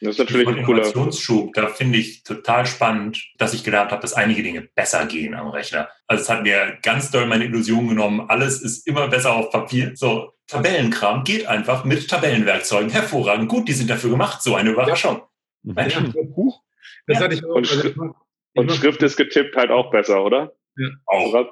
Das 0.00 0.10
ist 0.10 0.18
natürlich 0.18 0.46
ein 0.46 0.64
cooler 0.64 0.82
Innovationsschub. 0.82 1.54
Da 1.54 1.66
finde 1.68 1.98
ich 1.98 2.22
total 2.22 2.66
spannend, 2.66 3.32
dass 3.36 3.52
ich 3.52 3.64
gelernt 3.64 3.90
habe, 3.90 4.00
dass 4.00 4.14
einige 4.14 4.44
Dinge 4.44 4.62
besser 4.62 5.04
gehen 5.06 5.34
am 5.34 5.48
Rechner. 5.48 5.88
Also 6.06 6.22
es 6.22 6.28
hat 6.28 6.44
mir 6.44 6.78
ganz 6.82 7.10
doll 7.10 7.26
meine 7.26 7.44
Illusion 7.44 7.88
genommen. 7.88 8.20
Alles 8.28 8.62
ist 8.62 8.86
immer 8.86 9.08
besser 9.08 9.34
auf 9.34 9.50
Papier. 9.50 9.92
So 9.96 10.32
Tabellenkram 10.48 11.24
geht 11.24 11.46
einfach 11.46 11.84
mit 11.84 12.08
Tabellenwerkzeugen. 12.08 12.90
Hervorragend. 12.90 13.48
Gut, 13.48 13.68
die 13.68 13.74
sind 13.74 13.88
dafür 13.88 14.10
gemacht. 14.10 14.42
So 14.42 14.54
eine 14.54 14.70
Überraschung. 14.70 15.22
Ja. 15.62 15.86
Ja. 15.86 16.04
Das 17.06 17.18
ja. 17.18 17.24
hatte 17.24 17.34
ich 17.34 17.44
auch. 17.44 17.54
Und, 17.54 17.70
also 17.70 17.88
ich 17.88 17.96
mach, 17.96 18.14
und 18.54 18.72
Schrift 18.72 19.02
ist 19.02 19.16
getippt 19.16 19.56
halt 19.56 19.70
auch 19.70 19.90
besser, 19.90 20.24
oder? 20.24 20.52
Ja. 20.76 20.88
Auch. 21.06 21.46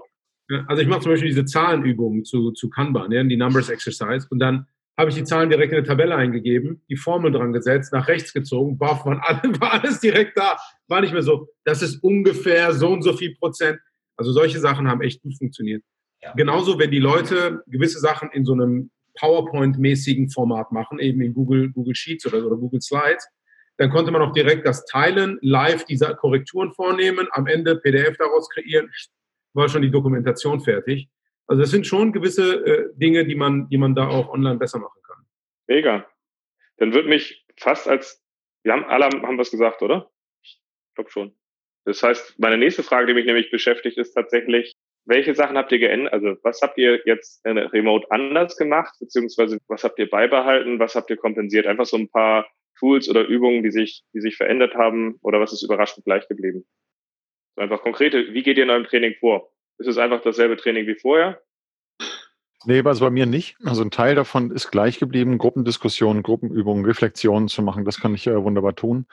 Also 0.68 0.82
ich 0.82 0.88
mache 0.88 1.00
zum 1.00 1.12
Beispiel 1.12 1.28
diese 1.28 1.44
Zahlenübungen 1.44 2.24
zu, 2.24 2.52
zu 2.52 2.70
Kanban, 2.70 3.10
ja, 3.12 3.22
die 3.22 3.36
Numbers 3.36 3.68
Exercise. 3.68 4.26
Und 4.30 4.38
dann 4.38 4.66
habe 4.96 5.10
ich 5.10 5.16
die 5.16 5.24
Zahlen 5.24 5.50
direkt 5.50 5.72
in 5.72 5.78
eine 5.78 5.86
Tabelle 5.86 6.14
eingegeben, 6.14 6.82
die 6.88 6.96
Formel 6.96 7.32
dran 7.32 7.52
gesetzt, 7.52 7.92
nach 7.92 8.08
rechts 8.08 8.32
gezogen, 8.32 8.78
baff, 8.78 9.04
waren 9.04 9.20
alle, 9.20 9.42
war 9.60 9.72
alles 9.74 10.00
direkt 10.00 10.38
da. 10.38 10.56
War 10.88 11.00
nicht 11.00 11.12
mehr 11.12 11.22
so, 11.22 11.48
das 11.64 11.82
ist 11.82 12.02
ungefähr 12.02 12.72
so 12.72 12.92
und 12.92 13.02
so 13.02 13.12
viel 13.12 13.34
Prozent. 13.36 13.78
Also 14.16 14.32
solche 14.32 14.58
Sachen 14.58 14.88
haben 14.88 15.02
echt 15.02 15.22
gut 15.22 15.36
funktioniert. 15.36 15.82
Ja. 16.26 16.32
Genauso, 16.34 16.78
wenn 16.78 16.90
die 16.90 16.98
Leute 16.98 17.62
gewisse 17.68 18.00
Sachen 18.00 18.30
in 18.32 18.44
so 18.44 18.52
einem 18.52 18.90
PowerPoint-mäßigen 19.14 20.30
Format 20.30 20.72
machen, 20.72 20.98
eben 20.98 21.20
in 21.20 21.34
Google, 21.34 21.70
Google 21.70 21.94
Sheets 21.94 22.26
oder, 22.26 22.44
oder 22.44 22.56
Google 22.56 22.80
Slides, 22.80 23.28
dann 23.76 23.90
konnte 23.90 24.10
man 24.10 24.22
auch 24.22 24.32
direkt 24.32 24.66
das 24.66 24.84
teilen, 24.86 25.38
live 25.40 25.84
diese 25.84 26.16
Korrekturen 26.16 26.72
vornehmen, 26.72 27.28
am 27.30 27.46
Ende 27.46 27.76
PDF 27.76 28.16
daraus 28.16 28.48
kreieren, 28.50 28.90
war 29.52 29.68
schon 29.68 29.82
die 29.82 29.90
Dokumentation 29.90 30.60
fertig. 30.60 31.08
Also 31.46 31.62
das 31.62 31.70
sind 31.70 31.86
schon 31.86 32.12
gewisse 32.12 32.66
äh, 32.66 32.88
Dinge, 32.96 33.24
die 33.24 33.36
man, 33.36 33.68
die 33.68 33.78
man 33.78 33.94
da 33.94 34.08
auch 34.08 34.28
online 34.28 34.58
besser 34.58 34.78
machen 34.80 35.00
kann. 35.06 35.24
Mega. 35.68 36.06
Dann 36.78 36.92
würde 36.92 37.08
mich 37.08 37.46
fast 37.56 37.86
als, 37.86 38.22
wir 38.64 38.72
haben 38.72 38.84
alle 38.84 39.04
haben 39.04 39.38
was 39.38 39.50
gesagt, 39.50 39.80
oder? 39.82 40.10
Ich 40.42 40.60
glaube 40.94 41.10
schon. 41.10 41.36
Das 41.84 42.02
heißt, 42.02 42.38
meine 42.38 42.58
nächste 42.58 42.82
Frage, 42.82 43.06
die 43.06 43.14
mich 43.14 43.26
nämlich 43.26 43.50
beschäftigt, 43.50 43.96
ist 43.96 44.12
tatsächlich, 44.12 44.74
welche 45.06 45.34
Sachen 45.34 45.56
habt 45.56 45.72
ihr 45.72 45.78
geändert? 45.78 46.12
Also 46.12 46.36
was 46.42 46.60
habt 46.60 46.76
ihr 46.78 47.00
jetzt 47.04 47.44
in 47.46 47.56
Remote 47.58 48.10
anders 48.10 48.56
gemacht, 48.56 48.94
beziehungsweise 49.00 49.58
was 49.68 49.84
habt 49.84 49.98
ihr 49.98 50.10
beibehalten, 50.10 50.78
was 50.78 50.94
habt 50.94 51.10
ihr 51.10 51.16
kompensiert? 51.16 51.66
Einfach 51.66 51.86
so 51.86 51.96
ein 51.96 52.10
paar 52.10 52.46
Tools 52.78 53.08
oder 53.08 53.26
Übungen, 53.26 53.62
die 53.62 53.70
sich, 53.70 54.02
die 54.12 54.20
sich 54.20 54.36
verändert 54.36 54.74
haben 54.74 55.18
oder 55.22 55.40
was 55.40 55.52
ist 55.52 55.62
überraschend 55.62 56.04
gleich 56.04 56.28
geblieben? 56.28 56.66
So 57.54 57.62
einfach 57.62 57.82
konkrete, 57.82 58.34
wie 58.34 58.42
geht 58.42 58.58
ihr 58.58 58.64
in 58.64 58.70
eurem 58.70 58.84
Training 58.84 59.14
vor? 59.18 59.50
Ist 59.78 59.88
es 59.88 59.98
einfach 59.98 60.22
dasselbe 60.22 60.56
Training 60.56 60.86
wie 60.86 60.98
vorher? 60.98 61.40
Nee, 62.68 62.82
also 62.84 63.04
bei 63.04 63.10
mir 63.10 63.26
nicht. 63.26 63.56
Also 63.64 63.82
ein 63.82 63.92
Teil 63.92 64.16
davon 64.16 64.50
ist 64.50 64.72
gleich 64.72 64.98
geblieben, 64.98 65.38
Gruppendiskussionen, 65.38 66.24
Gruppenübungen, 66.24 66.84
Reflexionen 66.84 67.46
zu 67.46 67.62
machen. 67.62 67.84
Das 67.84 68.00
kann 68.00 68.12
ich 68.12 68.26
äh, 68.26 68.42
wunderbar 68.42 68.74
tun. 68.74 69.06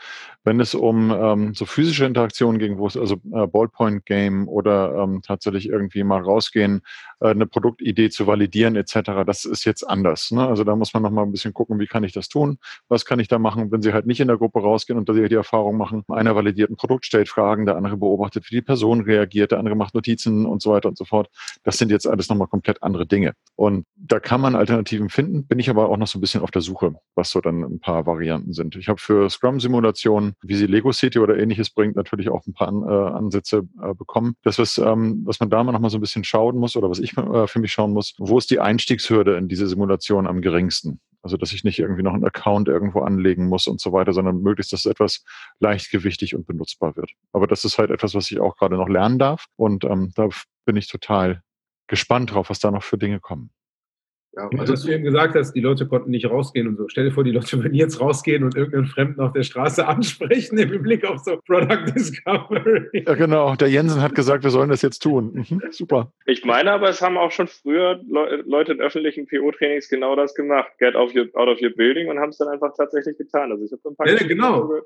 Wenn 0.43 0.59
es 0.59 0.73
um 0.73 1.11
ähm, 1.11 1.53
so 1.53 1.67
physische 1.67 2.05
Interaktionen 2.05 2.57
ging, 2.57 2.79
wo 2.79 2.87
es 2.87 2.97
also 2.97 3.13
äh, 3.31 3.45
Ballpoint-Game 3.45 4.47
oder 4.47 4.95
ähm, 4.95 5.21
tatsächlich 5.21 5.69
irgendwie 5.69 6.03
mal 6.03 6.19
rausgehen, 6.19 6.81
äh, 7.19 7.27
eine 7.27 7.45
Produktidee 7.45 8.09
zu 8.09 8.25
validieren 8.25 8.75
etc., 8.75 9.23
das 9.23 9.45
ist 9.45 9.65
jetzt 9.65 9.87
anders. 9.87 10.31
Ne? 10.31 10.47
Also 10.47 10.63
da 10.63 10.75
muss 10.75 10.91
man 10.95 11.03
noch 11.03 11.11
mal 11.11 11.21
ein 11.21 11.31
bisschen 11.31 11.53
gucken, 11.53 11.79
wie 11.79 11.85
kann 11.85 12.03
ich 12.03 12.11
das 12.11 12.29
tun? 12.29 12.57
Was 12.87 13.05
kann 13.05 13.19
ich 13.19 13.27
da 13.27 13.37
machen, 13.37 13.71
wenn 13.71 13.83
sie 13.83 13.93
halt 13.93 14.07
nicht 14.07 14.19
in 14.19 14.29
der 14.29 14.37
Gruppe 14.37 14.61
rausgehen 14.61 14.97
und 14.97 15.07
die, 15.09 15.29
die 15.29 15.35
Erfahrung 15.35 15.77
machen, 15.77 16.03
einer 16.07 16.35
validiert 16.35 16.71
ein 16.71 16.75
Produkt, 16.75 17.05
stellt 17.05 17.29
Fragen, 17.29 17.67
der 17.67 17.75
andere 17.75 17.97
beobachtet, 17.97 18.49
wie 18.49 18.55
die 18.55 18.61
Person 18.63 19.01
reagiert, 19.01 19.51
der 19.51 19.59
andere 19.59 19.75
macht 19.75 19.93
Notizen 19.93 20.47
und 20.47 20.63
so 20.63 20.71
weiter 20.71 20.89
und 20.89 20.97
so 20.97 21.05
fort. 21.05 21.29
Das 21.63 21.77
sind 21.77 21.91
jetzt 21.91 22.07
alles 22.07 22.29
nochmal 22.29 22.47
komplett 22.47 22.81
andere 22.81 23.05
Dinge. 23.05 23.35
Und 23.55 23.85
da 23.95 24.19
kann 24.19 24.41
man 24.41 24.55
Alternativen 24.55 25.09
finden, 25.09 25.45
bin 25.45 25.59
ich 25.59 25.69
aber 25.69 25.89
auch 25.89 25.97
noch 25.97 26.07
so 26.07 26.17
ein 26.17 26.21
bisschen 26.21 26.41
auf 26.41 26.49
der 26.49 26.61
Suche, 26.61 26.95
was 27.13 27.29
so 27.29 27.39
dann 27.39 27.61
ein 27.61 27.79
paar 27.79 28.07
Varianten 28.07 28.51
sind. 28.53 28.75
Ich 28.75 28.87
habe 28.87 28.99
für 28.99 29.29
Scrum-Simulationen, 29.29 30.33
wie 30.41 30.55
sie 30.55 30.65
Lego 30.65 30.91
City 30.91 31.19
oder 31.19 31.37
ähnliches 31.37 31.69
bringt, 31.69 31.95
natürlich 31.95 32.29
auch 32.29 32.45
ein 32.47 32.53
paar 32.53 32.69
äh, 32.69 33.13
Ansätze 33.13 33.67
äh, 33.81 33.93
bekommen. 33.93 34.35
Das, 34.41 34.57
was, 34.57 34.79
ähm, 34.79 35.21
was 35.25 35.39
man 35.39 35.51
da 35.51 35.63
mal 35.63 35.71
noch 35.71 35.79
mal 35.79 35.91
so 35.91 35.99
ein 35.99 36.01
bisschen 36.01 36.23
schauen 36.23 36.57
muss 36.57 36.75
oder 36.75 36.89
was 36.89 36.99
ich 36.99 37.15
äh, 37.15 37.47
für 37.47 37.59
mich 37.59 37.71
schauen 37.71 37.93
muss, 37.93 38.15
wo 38.17 38.39
ist 38.39 38.49
die 38.49 38.59
Einstiegshürde 38.59 39.37
in 39.37 39.47
diese 39.47 39.67
Simulation 39.67 40.25
am 40.25 40.41
geringsten? 40.41 40.99
Also, 41.21 41.37
dass 41.37 41.53
ich 41.53 41.63
nicht 41.63 41.79
irgendwie 41.79 42.03
noch 42.03 42.13
einen 42.13 42.25
Account 42.25 42.67
irgendwo 42.67 42.99
anlegen 42.99 43.47
muss 43.47 43.67
und 43.67 43.79
so 43.79 43.93
weiter, 43.93 44.11
sondern 44.11 44.41
möglichst, 44.41 44.73
dass 44.73 44.81
es 44.81 44.91
etwas 44.91 45.23
leichtgewichtig 45.59 46.35
und 46.35 46.45
benutzbar 46.45 46.97
wird. 46.97 47.11
Aber 47.31 47.47
das 47.47 47.63
ist 47.63 47.77
halt 47.77 47.91
etwas, 47.91 48.13
was 48.13 48.29
ich 48.29 48.41
auch 48.41 48.57
gerade 48.57 48.75
noch 48.75 48.89
lernen 48.89 49.19
darf. 49.19 49.45
Und 49.55 49.85
ähm, 49.85 50.11
da 50.15 50.27
bin 50.65 50.75
ich 50.75 50.89
total 50.89 51.41
gespannt 51.93 52.33
drauf, 52.33 52.49
was 52.49 52.57
da 52.57 52.71
noch 52.71 52.81
für 52.81 52.97
Dinge 52.97 53.19
kommen. 53.19 53.51
Ja, 54.35 54.49
also, 54.57 54.73
dass 54.73 54.81
du 54.81 54.91
eben 54.91 55.03
gesagt 55.03 55.35
hast, 55.35 55.53
die 55.53 55.61
Leute 55.61 55.87
konnten 55.87 56.09
nicht 56.09 56.27
rausgehen 56.27 56.67
und 56.67 56.75
so. 56.75 56.87
Stell 56.87 57.05
dir 57.05 57.11
vor, 57.11 57.23
die 57.23 57.29
Leute 57.29 57.55
würden 57.61 57.75
jetzt 57.75 58.01
rausgehen 58.01 58.43
und 58.43 58.55
irgendeinen 58.55 58.87
Fremden 58.87 59.21
auf 59.21 59.31
der 59.31 59.43
Straße 59.43 59.87
ansprechen 59.87 60.57
im 60.57 60.81
Blick 60.81 61.05
auf 61.05 61.19
so 61.19 61.37
Product 61.45 61.85
Discovery. 61.95 63.03
Ja, 63.05 63.13
genau. 63.13 63.55
Der 63.55 63.67
Jensen 63.67 64.01
hat 64.01 64.15
gesagt, 64.15 64.43
wir 64.43 64.49
sollen 64.49 64.71
das 64.71 64.81
jetzt 64.81 65.03
tun. 65.03 65.45
Mhm, 65.47 65.61
super. 65.69 66.11
Ich 66.25 66.43
meine 66.45 66.71
aber, 66.71 66.89
es 66.89 66.99
haben 67.03 67.15
auch 67.15 67.31
schon 67.31 67.45
früher 67.45 68.01
Leute 68.07 68.71
in 68.71 68.81
öffentlichen 68.81 69.27
PO-Trainings 69.27 69.87
genau 69.87 70.15
das 70.15 70.33
gemacht. 70.33 70.71
Get 70.79 70.95
out 70.95 71.09
of 71.09 71.15
your, 71.15 71.27
out 71.35 71.47
of 71.47 71.61
your 71.61 71.69
building 71.69 72.09
und 72.09 72.17
haben 72.17 72.29
es 72.29 72.37
dann 72.39 72.47
einfach 72.47 72.73
tatsächlich 72.75 73.15
getan. 73.19 73.51
Also 73.51 73.63
ich 73.65 73.71
habe 73.71 73.81
ein 73.87 73.95
paar 73.95 74.09
ja, 74.09 74.27
genau. 74.27 74.81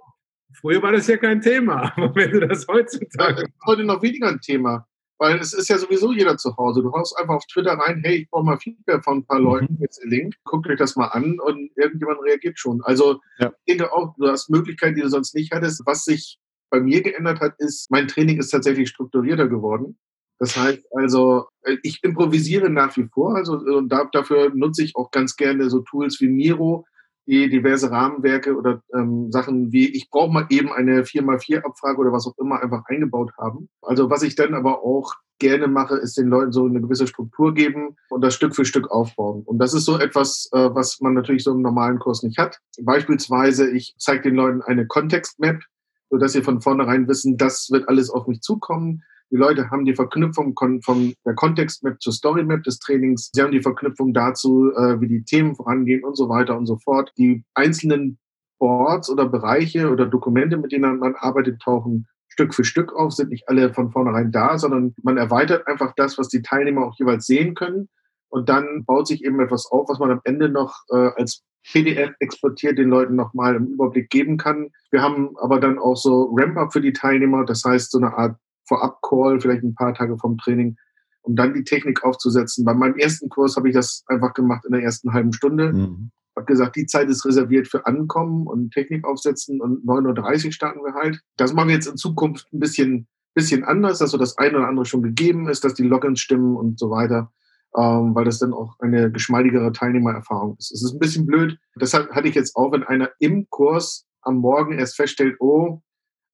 Früher 0.60 0.82
war 0.82 0.92
das 0.92 1.08
ja 1.08 1.16
kein 1.16 1.40
Thema. 1.40 1.94
Aber 1.96 2.14
wenn 2.16 2.32
du 2.32 2.46
das 2.46 2.68
heutzutage. 2.68 3.44
Ja, 3.44 3.48
heute 3.66 3.86
noch 3.86 4.02
weniger 4.02 4.28
ein 4.28 4.42
Thema. 4.42 4.86
Weil 5.20 5.40
es 5.40 5.54
ist 5.54 5.68
ja 5.68 5.78
sowieso 5.78 6.12
jeder 6.12 6.38
zu 6.38 6.56
Hause. 6.58 6.84
Du 6.84 6.92
haust 6.92 7.18
einfach 7.18 7.36
auf 7.36 7.46
Twitter 7.48 7.74
rein, 7.74 8.02
hey, 8.04 8.18
ich 8.18 8.30
brauche 8.30 8.46
mal 8.46 8.58
Feedback 8.58 9.04
von 9.04 9.20
ein 9.20 9.26
paar 9.26 9.40
mhm. 9.40 9.46
Leuten, 9.46 9.78
jetzt 9.82 10.02
den 10.04 10.12
Link, 10.12 10.36
guckt 10.44 10.68
euch 10.68 10.78
das 10.78 10.96
mal 10.96 11.08
an 11.08 11.40
und 11.40 11.72
irgendjemand 11.76 12.22
reagiert 12.24 12.60
schon. 12.60 12.82
Also 12.84 13.20
ja. 13.40 13.52
ich 13.66 13.76
denke 13.76 13.92
auch, 13.92 14.14
du 14.18 14.28
hast 14.28 14.50
Möglichkeiten, 14.50 14.96
die 14.96 15.02
du 15.02 15.10
sonst 15.10 15.34
nicht 15.34 15.52
hattest. 15.52 15.82
Was 15.86 16.04
sich 16.04 16.40
bei 16.70 16.80
mir 16.80 17.02
geändert 17.02 17.40
hat, 17.40 17.56
ist, 17.58 17.90
mein 17.90 18.08
Training 18.08 18.40
ist 18.40 18.50
tatsächlich 18.50 18.90
strukturierter 18.90 19.48
geworden. 19.48 19.98
Das 20.40 20.56
heißt 20.56 20.86
also, 20.92 21.48
ich 21.82 22.04
improvisiere 22.04 22.70
nach 22.70 22.96
wie 22.96 23.08
vor, 23.12 23.36
also 23.36 23.54
und 23.54 23.90
dafür 23.90 24.52
nutze 24.54 24.84
ich 24.84 24.96
auch 24.96 25.10
ganz 25.10 25.36
gerne 25.36 25.70
so 25.70 25.80
Tools 25.80 26.22
wie 26.22 26.30
Miro, 26.30 26.86
die 27.27 27.50
diverse 27.50 27.91
Rahmenwerke 27.91 28.55
oder 28.55 28.81
ähm, 28.96 29.31
Sachen 29.31 29.72
wie, 29.72 29.88
ich 29.89 30.10
brauche 30.10 30.31
mal 30.31 30.48
eben 30.50 30.72
eine 30.72 31.03
4x4-Abfrage 31.03 32.00
oder 32.00 32.13
was 32.13 32.25
auch 32.25 32.38
immer 32.38 32.62
einfach 32.62 32.84
eingebaut 32.86 33.34
haben. 33.38 33.69
Also 33.81 34.10
was 34.10 34.24
ich 34.24 34.36
dann 34.36 34.53
aber 34.53 34.84
auch 34.84 35.13
gerne 35.39 35.67
mache, 35.67 35.98
ist 35.98 36.17
den 36.17 36.29
Leuten 36.29 36.51
so 36.51 36.65
eine 36.65 36.81
gewisse 36.81 37.05
Struktur 37.05 37.53
geben 37.53 37.98
und 38.10 38.22
das 38.22 38.34
Stück 38.34 38.55
für 38.55 38.65
Stück 38.65 38.89
aufbauen. 38.89 39.43
Und 39.46 39.60
das 39.60 39.74
ist 39.74 39.86
so 39.86 40.00
etwas, 40.00 40.50
äh, 40.53 40.69
was 40.74 41.01
man 41.01 41.13
natürlich 41.13 41.43
so 41.43 41.51
im 41.51 41.62
normalen 41.62 42.00
Kurs 42.00 42.24
nicht 42.24 42.38
hat. 42.38 42.60
Beispielsweise, 42.81 43.69
ich 43.69 43.93
zeige 44.00 44.24
den 44.24 44.36
Leuten 44.36 44.62
eine 44.62 44.88
Kontext-Map, 44.88 45.62
sodass 46.10 46.31
sie 46.31 46.41
von 46.41 46.62
vornherein 46.62 47.07
wissen, 47.07 47.38
das 47.38 47.69
wird 47.72 47.89
alles 47.89 48.10
auf 48.10 48.27
mich 48.27 48.41
zukommen. 48.41 49.03
Die 49.29 49.36
Leute 49.36 49.69
haben 49.69 49.84
die 49.84 49.96
Verknüpfung 49.96 50.55
von 50.55 51.13
der 51.25 51.36
Kontextmap 51.36 52.01
zur 52.01 52.13
Storymap 52.13 52.63
des 52.63 52.79
Trainings. 52.79 53.29
Sie 53.34 53.41
haben 53.41 53.51
die 53.51 53.62
Verknüpfung 53.62 54.13
dazu, 54.13 54.72
äh, 54.74 55.01
wie 55.01 55.07
die 55.07 55.24
Themen 55.24 55.55
vorangehen 55.55 56.03
und 56.05 56.15
so 56.15 56.29
weiter 56.29 56.57
und 56.57 56.65
so 56.65 56.77
fort. 56.77 57.12
Die 57.17 57.43
einzelnen 57.53 58.19
Boards 58.57 59.10
oder 59.10 59.27
Bereiche 59.27 59.89
oder 59.91 60.05
Dokumente, 60.05 60.57
mit 60.57 60.72
denen 60.72 61.00
man 61.00 61.15
arbeitet, 61.15 61.62
tauchen 61.62 62.07
Stück 62.29 62.53
für 62.53 62.63
Stück 62.63 62.93
auf, 62.93 63.13
sind 63.13 63.29
nicht 63.29 63.50
alle 63.50 63.74
von 63.74 63.91
vornherein 63.91 64.31
da, 64.31 64.57
sondern 64.57 64.93
man 65.03 65.17
erweitert 65.17 65.67
einfach 65.67 65.93
das, 65.96 66.17
was 66.17 66.29
die 66.29 66.41
Teilnehmer 66.41 66.86
auch 66.86 66.96
jeweils 66.98 67.25
sehen 67.25 67.53
können. 67.55 67.89
Und 68.29 68.48
dann 68.48 68.86
baut 68.86 69.07
sich 69.07 69.24
eben 69.25 69.39
etwas 69.39 69.65
auf, 69.72 69.89
was 69.89 70.00
man 70.00 70.12
am 70.12 70.22
Ende 70.24 70.50
noch 70.50 70.84
äh, 70.89 71.10
als 71.15 71.43
PDF 71.72 72.12
exportiert 72.19 72.77
den 72.77 72.89
Leuten 72.89 73.15
nochmal 73.15 73.55
im 73.55 73.67
Überblick 73.67 74.10
geben 74.10 74.38
kann. 74.38 74.69
Wir 74.91 75.01
haben 75.01 75.36
aber 75.38 75.60
dann 75.60 75.79
auch 75.79 75.98
so 75.98 76.34
Ramp-up 76.34 76.72
für 76.72 76.81
die 76.81 76.93
Teilnehmer, 76.93 77.46
das 77.46 77.63
heißt 77.65 77.91
so 77.91 77.98
eine 77.98 78.13
Art 78.13 78.38
Vorab-Call, 78.68 79.42
vielleicht 79.42 79.64
ein 79.64 79.76
paar 79.76 79.94
Tage 79.94 80.18
vom 80.18 80.38
Training, 80.38 80.78
um 81.22 81.36
dann 81.36 81.54
die 81.54 81.64
Technik 81.64 82.04
aufzusetzen. 82.04 82.66
Bei 82.66 82.74
meinem 82.74 82.96
ersten 82.98 83.30
Kurs 83.30 83.56
habe 83.56 83.70
ich 83.70 83.76
das 83.76 84.04
einfach 84.08 84.34
gemacht 84.34 84.66
in 84.66 84.72
der 84.74 84.84
ersten 84.84 85.14
halben 85.14 85.34
Stunde. 85.34 85.74
Mhm. 85.74 86.12
Habe 86.36 86.46
gesagt, 86.46 86.76
die 86.76 86.86
Zeit 86.86 87.10
ist 87.10 87.26
reserviert 87.26 87.68
für 87.68 87.86
Ankommen 87.86 88.48
und 88.48 88.72
Technik 88.72 89.06
aufsetzen 89.06 89.60
und 89.60 89.86
9.30 89.86 90.46
Uhr 90.46 90.52
starten 90.52 90.80
wir 90.84 90.94
halt. 90.94 91.22
Das 91.36 91.54
machen 91.54 91.70
wir 91.70 91.76
jetzt 91.76 91.88
in 91.88 91.98
Zukunft 91.98 92.48
ein 92.54 92.60
bisschen, 92.60 93.08
bisschen 93.34 93.64
anders, 93.64 94.00
dass 94.00 94.12
so 94.12 94.18
das 94.18 94.38
eine 94.38 94.58
oder 94.58 94.68
andere 94.68 94.86
schon 94.86 95.02
gegeben 95.02 95.50
ist, 95.50 95.64
dass 95.64 95.74
die 95.74 95.84
Logins 95.84 96.20
stimmen 96.20 96.56
und 96.56 96.80
so 96.80 96.90
weiter. 96.90 97.32
Ähm, 97.76 98.16
weil 98.16 98.26
das 98.26 98.40
dann 98.40 98.54
auch 98.54 98.80
eine 98.80 99.12
geschmeidigere 99.12 99.72
Teilnehmererfahrung 99.74 100.56
ist. 100.58 100.72
Es 100.72 100.84
ist 100.84 100.94
ein 100.94 101.00
bisschen 101.00 101.26
blöd. 101.26 101.60
Deshalb 101.76 102.10
hatte 102.12 102.28
ich 102.28 102.36
jetzt 102.36 102.56
auch, 102.56 102.72
wenn 102.72 102.84
einer 102.84 103.10
im 103.20 103.48
Kurs 103.50 104.08
am 104.22 104.38
Morgen 104.38 104.80
erst 104.80 104.96
feststellt, 104.96 105.36
oh, 105.40 105.82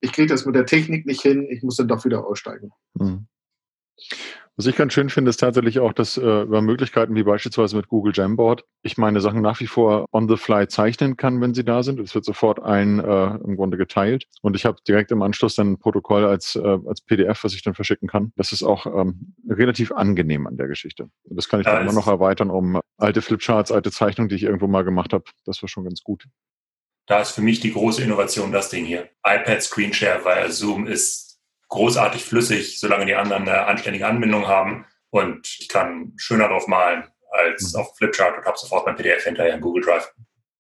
ich 0.04 0.12
kriege 0.12 0.28
das 0.28 0.46
mit 0.46 0.54
der 0.54 0.66
Technik 0.66 1.06
nicht 1.06 1.22
hin, 1.22 1.48
ich 1.50 1.64
muss 1.64 1.78
dann 1.78 1.88
doch 1.88 2.04
wieder 2.04 2.28
aussteigen. 2.28 2.72
Mhm. 2.96 3.26
Was 4.56 4.68
ich 4.68 4.76
ganz 4.76 4.94
schön 4.94 5.10
finde, 5.10 5.30
ist 5.30 5.38
tatsächlich 5.38 5.80
auch, 5.80 5.94
dass 5.94 6.18
äh, 6.18 6.42
über 6.42 6.62
Möglichkeiten 6.62 7.16
wie 7.16 7.24
beispielsweise 7.24 7.76
mit 7.76 7.88
Google 7.88 8.12
Jamboard 8.14 8.66
ich 8.84 8.98
meine 8.98 9.20
Sachen 9.20 9.42
nach 9.42 9.60
wie 9.62 9.66
vor 9.66 10.06
on 10.12 10.28
the 10.28 10.36
fly 10.36 10.68
zeichnen 10.68 11.18
kann, 11.18 11.42
wenn 11.42 11.56
sie 11.56 11.64
da 11.64 11.82
sind. 11.82 12.00
Es 12.00 12.14
wird 12.14 12.26
sofort 12.26 12.62
ein 12.62 13.00
äh, 13.00 13.36
im 13.38 13.56
Grunde 13.56 13.78
geteilt 13.78 14.26
und 14.42 14.56
ich 14.56 14.66
habe 14.66 14.78
direkt 14.88 15.12
im 15.12 15.24
Anschluss 15.24 15.56
dann 15.56 15.72
ein 15.72 15.80
Protokoll 15.80 16.26
als, 16.26 16.56
äh, 16.56 16.78
als 16.86 17.02
PDF, 17.02 17.44
was 17.44 17.56
ich 17.56 17.64
dann 17.64 17.74
verschicken 17.74 18.08
kann. 18.08 18.32
Das 18.36 18.52
ist 18.52 18.62
auch 18.62 18.86
ähm, 18.86 19.34
relativ 19.50 19.92
angenehm 19.92 20.46
an 20.46 20.58
der 20.58 20.68
Geschichte. 20.68 21.10
Das 21.24 21.50
kann 21.50 21.62
ich 21.62 21.66
dann 21.66 21.82
immer 21.82 21.94
noch 21.94 22.08
erweitern 22.08 22.52
um 22.52 22.80
alte 22.98 23.24
Flipcharts, 23.24 23.72
alte 23.72 23.90
Zeichnungen, 23.90 24.30
die 24.30 24.36
ich 24.36 24.44
irgendwo 24.44 24.68
mal 24.68 24.84
gemacht 24.84 25.14
habe. 25.14 25.24
Das 25.46 25.64
war 25.64 25.70
schon 25.70 25.86
ganz 25.86 26.04
gut 26.04 26.26
da 27.06 27.22
ist 27.22 27.32
für 27.32 27.42
mich 27.42 27.60
die 27.60 27.74
große 27.74 28.02
Innovation 28.02 28.52
das 28.52 28.70
Ding 28.70 28.86
hier. 28.86 29.10
iPad 29.26 29.62
Screenshare 29.62 30.24
via 30.24 30.50
Zoom 30.50 30.88
ist 30.88 31.40
großartig 31.70 32.24
flüssig, 32.24 32.80
solange 32.80 33.06
die 33.06 33.16
anderen 33.16 33.48
eine 33.48 33.66
anständige 33.66 34.08
Anbindung 34.08 34.48
haben. 34.48 34.86
Und 35.10 35.58
ich 35.60 35.68
kann 35.68 36.14
schöner 36.18 36.48
drauf 36.48 36.68
malen 36.68 37.04
als 37.32 37.74
mhm. 37.74 37.82
auf 37.82 37.98
Flipchart 37.98 38.38
und 38.38 38.46
habe 38.46 38.58
sofort 38.58 38.86
mein 38.86 38.96
PDF 38.96 39.24
hinterher 39.24 39.56
in 39.56 39.62
Google 39.62 39.84
Drive. 39.84 40.12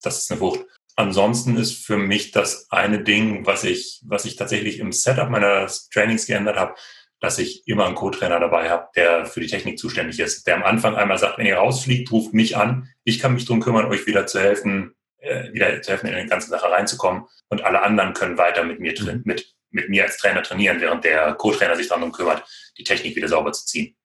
Das 0.01 0.17
ist 0.17 0.31
eine 0.31 0.41
Wucht. 0.41 0.65
Ansonsten 0.95 1.57
ist 1.57 1.85
für 1.85 1.97
mich 1.97 2.31
das 2.31 2.67
eine 2.69 3.03
Ding, 3.03 3.45
was 3.45 3.63
ich, 3.63 4.01
was 4.05 4.25
ich 4.25 4.35
tatsächlich 4.35 4.79
im 4.79 4.91
Setup 4.91 5.29
meiner 5.29 5.67
Trainings 5.91 6.27
geändert 6.27 6.57
habe, 6.57 6.75
dass 7.19 7.39
ich 7.39 7.67
immer 7.67 7.85
einen 7.85 7.95
Co-Trainer 7.95 8.39
dabei 8.39 8.69
habe, 8.69 8.89
der 8.95 9.25
für 9.25 9.39
die 9.39 9.47
Technik 9.47 9.79
zuständig 9.79 10.19
ist, 10.19 10.45
der 10.45 10.55
am 10.55 10.63
Anfang 10.63 10.95
einmal 10.95 11.17
sagt, 11.17 11.37
wenn 11.37 11.45
ihr 11.45 11.57
rausfliegt, 11.57 12.11
ruft 12.11 12.33
mich 12.33 12.57
an. 12.57 12.89
Ich 13.05 13.19
kann 13.19 13.33
mich 13.33 13.45
darum 13.45 13.61
kümmern, 13.61 13.85
euch 13.85 14.05
wieder 14.05 14.27
zu 14.27 14.39
helfen, 14.39 14.93
äh, 15.23 15.53
wieder 15.53 15.81
zu 15.81 15.91
helfen, 15.91 16.07
in 16.07 16.23
die 16.23 16.29
ganze 16.29 16.49
Sache 16.49 16.69
reinzukommen. 16.69 17.23
Und 17.49 17.63
alle 17.63 17.81
anderen 17.81 18.13
können 18.13 18.37
weiter 18.37 18.63
mit 18.63 18.79
mir, 18.79 18.93
mhm. 18.99 19.21
mit, 19.25 19.53
mit 19.71 19.89
mir 19.89 20.03
als 20.03 20.17
Trainer 20.17 20.43
trainieren, 20.43 20.81
während 20.81 21.03
der 21.03 21.33
Co-Trainer 21.35 21.75
sich 21.75 21.87
darum 21.87 22.11
kümmert, 22.11 22.43
die 22.77 22.83
Technik 22.83 23.15
wieder 23.15 23.27
sauber 23.27 23.51
zu 23.51 23.65
ziehen. 23.65 23.95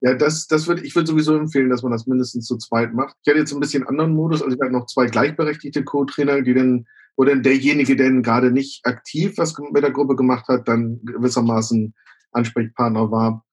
Ja, 0.00 0.14
das, 0.14 0.46
das 0.46 0.66
würde 0.66 0.82
ich 0.82 0.94
würde 0.94 1.08
sowieso 1.08 1.36
empfehlen, 1.36 1.70
dass 1.70 1.82
man 1.82 1.92
das 1.92 2.06
mindestens 2.06 2.46
zu 2.46 2.58
zweit 2.58 2.92
macht. 2.92 3.16
Ich 3.22 3.30
hatte 3.30 3.40
jetzt 3.40 3.52
ein 3.52 3.60
bisschen 3.60 3.86
anderen 3.86 4.14
Modus, 4.14 4.42
also 4.42 4.54
ich 4.54 4.60
hatte 4.60 4.72
noch 4.72 4.86
zwei 4.86 5.06
gleichberechtigte 5.06 5.84
Co-Trainer, 5.84 6.42
die 6.42 6.54
dann, 6.54 6.86
wo 7.16 7.24
dann 7.24 7.42
derjenige, 7.42 7.96
der 7.96 8.10
gerade 8.20 8.50
nicht 8.50 8.84
aktiv 8.84 9.38
was 9.38 9.56
mit 9.58 9.82
der 9.82 9.92
Gruppe 9.92 10.14
gemacht 10.14 10.48
hat, 10.48 10.68
dann 10.68 11.00
gewissermaßen 11.04 11.94
Ansprechpartner 12.32 13.10
war. 13.10 13.44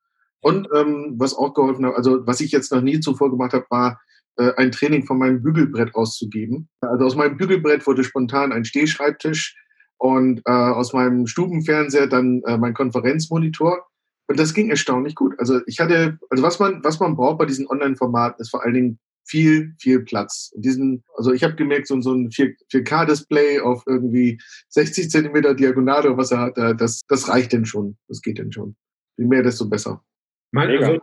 Und 0.42 0.68
ähm, 0.76 1.14
was 1.18 1.34
auch 1.34 1.54
geholfen 1.54 1.86
hat, 1.86 1.96
also 1.96 2.28
was 2.28 2.42
ich 2.42 2.52
jetzt 2.52 2.74
noch 2.74 2.82
nie 2.82 3.00
zuvor 3.00 3.32
gemacht 3.32 3.54
habe, 3.54 3.66
war 3.70 4.02
ein 4.36 4.72
Training 4.72 5.06
von 5.06 5.20
meinem 5.20 5.42
Bügelbrett 5.42 5.94
auszugeben. 5.96 6.70
Also 6.82 7.06
aus 7.06 7.16
meinem 7.16 7.38
Bügelbrett 7.38 7.86
wurde 7.86 8.04
spontan 8.04 8.52
ein 8.52 8.66
Stehschreibtisch 8.66 9.56
und 9.98 10.42
äh, 10.46 10.52
aus 10.52 10.94
meinem 10.94 11.28
Stubenfernseher 11.28 12.08
dann 12.08 12.42
äh, 12.46 12.58
mein 12.58 12.74
Konferenzmonitor. 12.74 13.88
Und 14.28 14.40
das 14.40 14.54
ging 14.54 14.70
erstaunlich 14.70 15.16
gut. 15.16 15.34
Also 15.38 15.62
ich 15.66 15.80
hatte, 15.80 16.18
also 16.30 16.44
was 16.44 16.60
man, 16.60 16.84
was 16.84 17.00
man 17.00 17.16
braucht 17.16 17.38
bei 17.38 17.46
diesen 17.46 17.68
Online-Formaten 17.68 18.42
ist 18.42 18.50
vor 18.50 18.63
allen 18.63 18.74
Dingen 18.74 19.00
viel, 19.25 19.74
viel 19.80 20.02
Platz. 20.02 20.52
Und 20.54 20.66
diesen, 20.66 21.04
also 21.16 21.32
ich 21.32 21.44
habe 21.44 21.56
gemerkt, 21.56 21.88
so, 21.88 22.00
so 22.02 22.13
ein 22.13 22.32
4, 22.32 22.54
4K-Display 22.72 23.62
auf 23.62 23.84
irgendwie 23.88 24.40
60 24.70 25.10
Zentimeter 25.10 25.54
Diagonale, 25.54 26.18
was 26.18 26.32
er 26.32 26.40
hat, 26.40 26.58
das, 26.82 27.02
das 27.08 27.30
reicht 27.30 27.54
denn 27.54 27.66
schon. 27.66 27.98
Das 28.08 28.22
geht 28.22 28.38
denn 28.38 28.52
schon. 28.52 28.75
Je 29.18 29.25
mehr, 29.25 29.44
desto 29.44 29.70
besser. 29.70 30.04
Meine, 30.52 30.78
also, 30.86 31.00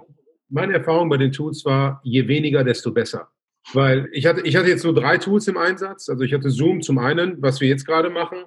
meine 0.50 0.74
Erfahrung 0.74 1.08
bei 1.08 1.16
den 1.16 1.32
Tools 1.32 1.64
war, 1.64 2.00
je 2.04 2.28
weniger, 2.28 2.64
desto 2.64 2.92
besser. 2.92 3.28
Weil 3.72 4.08
ich 4.12 4.26
hatte, 4.26 4.40
ich 4.42 4.56
hatte 4.56 4.68
jetzt 4.68 4.84
nur 4.84 4.94
drei 4.94 5.18
Tools 5.18 5.46
im 5.48 5.56
Einsatz. 5.56 6.08
Also 6.08 6.24
ich 6.24 6.32
hatte 6.32 6.50
Zoom 6.50 6.82
zum 6.82 6.98
einen, 6.98 7.40
was 7.40 7.60
wir 7.60 7.68
jetzt 7.68 7.86
gerade 7.86 8.10
machen. 8.10 8.44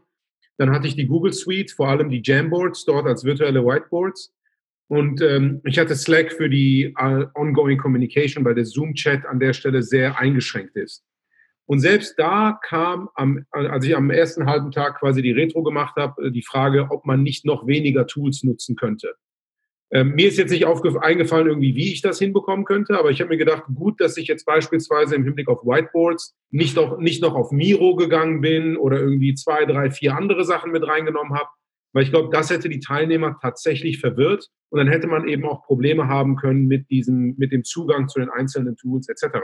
Dann 0.57 0.72
hatte 0.72 0.88
ich 0.88 0.95
die 0.95 1.07
Google 1.07 1.33
Suite, 1.33 1.72
vor 1.72 1.89
allem 1.89 2.10
die 2.10 2.22
Jamboards 2.24 2.86
dort 2.86 3.07
als 3.07 3.24
virtuelle 3.24 3.65
Whiteboards. 3.65 4.33
Und 4.88 5.22
ähm, 5.22 5.62
ich 5.65 5.79
hatte 5.79 5.95
Slack 5.95 6.33
für 6.33 6.50
die 6.50 6.93
uh, 7.01 7.25
Ongoing 7.33 7.77
Communication, 7.77 8.45
weil 8.45 8.55
der 8.55 8.65
Zoom-Chat 8.65 9.25
an 9.25 9.39
der 9.39 9.53
Stelle 9.53 9.81
sehr 9.81 10.19
eingeschränkt 10.19 10.75
ist. 10.75 11.03
Und 11.65 11.79
selbst 11.79 12.19
da 12.19 12.60
kam, 12.62 13.10
am, 13.15 13.45
als 13.51 13.86
ich 13.86 13.95
am 13.95 14.10
ersten 14.10 14.45
halben 14.45 14.72
Tag 14.72 15.00
quasi 15.00 15.22
die 15.22 15.31
Retro 15.31 15.63
gemacht 15.63 15.95
habe, 15.95 16.31
die 16.31 16.43
Frage, 16.43 16.88
ob 16.91 17.05
man 17.05 17.24
nicht 17.24 17.45
noch 17.45 17.65
weniger 17.65 18.05
Tools 18.05 18.43
nutzen 18.43 18.75
könnte. 18.75 19.15
Ähm, 19.96 20.16
mir 20.16 20.28
ist 20.28 20.40
jetzt 20.40 20.50
nicht 20.50 20.66
eingefallen, 20.66 21.48
irgendwie, 21.48 21.76
wie 21.76 21.94
ich 21.94 22.02
das 22.02 22.18
hinbekommen 22.18 22.66
könnte, 22.66 22.98
aber 22.98 23.12
ich 23.12 23.22
habe 23.22 23.30
mir 23.30 23.38
gedacht, 23.38 23.66
gut, 23.76 24.02
dass 24.02 24.18
ich 24.18 24.28
jetzt 24.28 24.44
beispielsweise 24.44 25.14
im 25.14 25.24
Hinblick 25.24 25.48
auf 25.48 25.64
Whiteboards 25.64 26.36
nicht, 26.50 26.80
auch, 26.80 26.98
nicht 26.98 27.22
noch 27.22 27.36
auf 27.36 27.52
Miro 27.52 27.96
gegangen 27.96 28.42
bin 28.42 28.76
oder 28.76 29.00
irgendwie 29.00 29.36
zwei, 29.36 29.66
drei, 29.66 29.92
vier 29.92 30.18
andere 30.18 30.46
Sachen 30.46 30.72
mit 30.72 30.88
reingenommen 30.88 31.36
habe, 31.36 31.48
weil 31.94 32.04
ich 32.04 32.10
glaube, 32.10 32.30
das 32.32 32.50
hätte 32.50 32.70
die 32.70 32.80
Teilnehmer 32.80 33.38
tatsächlich 33.40 34.00
verwirrt 34.00 34.48
und 34.72 34.80
dann 34.80 34.88
hätte 34.88 35.06
man 35.06 35.28
eben 35.28 35.46
auch 35.46 35.64
Probleme 35.64 36.08
haben 36.08 36.38
können 36.38 36.66
mit 36.66 36.90
diesem, 36.90 37.36
mit 37.38 37.52
dem 37.52 37.64
Zugang 37.64 38.08
zu 38.08 38.20
den 38.20 38.30
einzelnen 38.30 38.76
Tools 38.76 39.08
etc. 39.10 39.38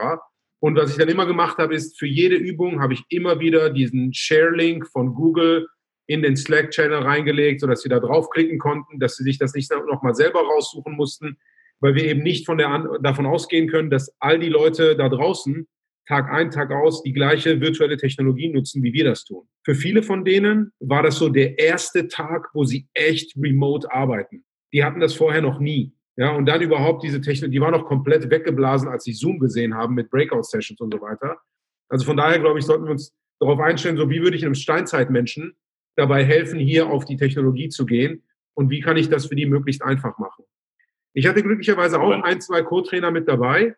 Und 0.59 0.75
was 0.75 0.89
ich 0.89 0.97
dann 0.97 1.09
immer 1.09 1.27
gemacht 1.27 1.59
habe, 1.59 1.75
ist, 1.75 1.99
für 1.99 2.07
jede 2.07 2.35
Übung 2.35 2.81
habe 2.81 2.93
ich 2.93 3.03
immer 3.09 3.39
wieder 3.39 3.69
diesen 3.69 4.15
Share-Link 4.15 4.87
von 4.87 5.13
Google 5.13 5.67
in 6.09 6.23
den 6.23 6.35
Slack-Channel 6.35 7.03
reingelegt, 7.03 7.61
sodass 7.61 7.83
sie 7.83 7.89
da 7.89 7.99
draufklicken 7.99 8.57
konnten, 8.57 8.99
dass 8.99 9.15
sie 9.15 9.23
sich 9.23 9.37
das 9.37 9.53
nicht 9.53 9.71
nochmal 9.71 10.15
selber 10.15 10.41
raussuchen 10.41 10.95
mussten, 10.95 11.37
weil 11.79 11.93
wir 11.93 12.05
eben 12.05 12.23
nicht 12.23 12.47
von 12.47 12.57
der, 12.57 12.97
davon 13.03 13.27
ausgehen 13.27 13.69
können, 13.69 13.91
dass 13.91 14.11
all 14.19 14.39
die 14.39 14.49
Leute 14.49 14.97
da 14.97 15.07
draußen 15.07 15.67
Tag 16.07 16.31
ein, 16.31 16.49
Tag 16.49 16.71
aus 16.71 17.03
die 17.03 17.13
gleiche 17.13 17.61
virtuelle 17.61 17.95
Technologie 17.95 18.49
nutzen, 18.49 18.81
wie 18.81 18.91
wir 18.91 19.03
das 19.03 19.23
tun. 19.23 19.47
Für 19.63 19.75
viele 19.75 20.01
von 20.01 20.25
denen 20.25 20.71
war 20.79 21.03
das 21.03 21.17
so 21.17 21.29
der 21.29 21.59
erste 21.59 22.07
Tag, 22.07 22.49
wo 22.55 22.63
sie 22.63 22.87
echt 22.95 23.37
remote 23.37 23.91
arbeiten. 23.91 24.43
Die 24.73 24.83
hatten 24.83 25.01
das 25.01 25.13
vorher 25.13 25.43
noch 25.43 25.59
nie. 25.59 25.93
Ja, 26.17 26.31
und 26.31 26.47
dann 26.47 26.61
überhaupt 26.61 27.03
diese 27.03 27.21
Technologie, 27.21 27.57
die 27.57 27.61
war 27.61 27.69
noch 27.69 27.85
komplett 27.85 28.31
weggeblasen, 28.31 28.89
als 28.89 29.03
sie 29.03 29.13
Zoom 29.13 29.37
gesehen 29.37 29.75
haben 29.75 29.93
mit 29.93 30.09
Breakout-Sessions 30.09 30.81
und 30.81 30.91
so 30.91 31.01
weiter. 31.01 31.37
Also 31.87 32.03
von 32.03 32.17
daher, 32.17 32.39
glaube 32.39 32.57
ich, 32.57 32.65
sollten 32.65 32.85
wir 32.85 32.91
uns 32.91 33.15
darauf 33.39 33.59
einstellen, 33.59 33.97
so 33.97 34.09
wie 34.09 34.21
würde 34.23 34.35
ich 34.35 34.43
einem 34.43 34.55
Steinzeitmenschen 34.55 35.55
dabei 35.99 36.23
helfen, 36.23 36.59
hier 36.59 36.87
auf 36.87 37.05
die 37.05 37.17
Technologie 37.17 37.69
zu 37.69 37.85
gehen 37.85 38.23
und 38.53 38.69
wie 38.69 38.79
kann 38.79 38.97
ich 38.97 39.09
das 39.09 39.27
für 39.27 39.35
die 39.35 39.45
möglichst 39.45 39.83
einfach 39.83 40.17
machen. 40.17 40.45
Ich 41.13 41.27
hatte 41.27 41.43
glücklicherweise 41.43 41.99
auch 41.99 42.11
ein, 42.11 42.41
zwei 42.41 42.61
Co-Trainer 42.61 43.11
mit 43.11 43.27
dabei, 43.27 43.75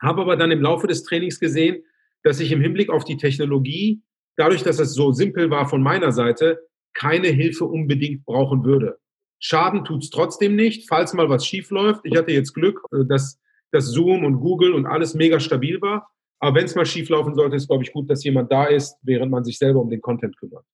habe 0.00 0.22
aber 0.22 0.36
dann 0.36 0.50
im 0.50 0.62
Laufe 0.62 0.86
des 0.86 1.04
Trainings 1.04 1.38
gesehen, 1.38 1.82
dass 2.22 2.40
ich 2.40 2.52
im 2.52 2.60
Hinblick 2.60 2.90
auf 2.90 3.04
die 3.04 3.16
Technologie, 3.16 4.02
dadurch, 4.36 4.62
dass 4.62 4.78
es 4.78 4.94
so 4.94 5.12
simpel 5.12 5.50
war 5.50 5.68
von 5.68 5.82
meiner 5.82 6.12
Seite, 6.12 6.60
keine 6.94 7.28
Hilfe 7.28 7.64
unbedingt 7.64 8.24
brauchen 8.24 8.64
würde. 8.64 8.98
Schaden 9.38 9.84
tut 9.84 10.02
es 10.02 10.10
trotzdem 10.10 10.56
nicht, 10.56 10.88
falls 10.88 11.12
mal 11.12 11.28
was 11.28 11.46
schief 11.46 11.70
läuft. 11.70 12.00
Ich 12.04 12.16
hatte 12.16 12.32
jetzt 12.32 12.54
Glück, 12.54 12.80
äh, 12.92 13.04
dass, 13.06 13.38
dass 13.70 13.86
Zoom 13.86 14.24
und 14.24 14.40
Google 14.40 14.72
und 14.72 14.86
alles 14.86 15.14
mega 15.14 15.40
stabil 15.40 15.80
war. 15.82 16.08
Aber 16.38 16.56
wenn 16.56 16.64
es 16.64 16.74
mal 16.74 16.86
schief 16.86 17.08
laufen 17.08 17.34
sollte, 17.34 17.56
ist, 17.56 17.68
glaube 17.68 17.84
ich, 17.84 17.92
gut, 17.92 18.10
dass 18.10 18.24
jemand 18.24 18.50
da 18.50 18.64
ist, 18.64 18.96
während 19.02 19.30
man 19.30 19.44
sich 19.44 19.58
selber 19.58 19.80
um 19.80 19.90
den 19.90 20.00
Content 20.00 20.36
kümmert. 20.38 20.64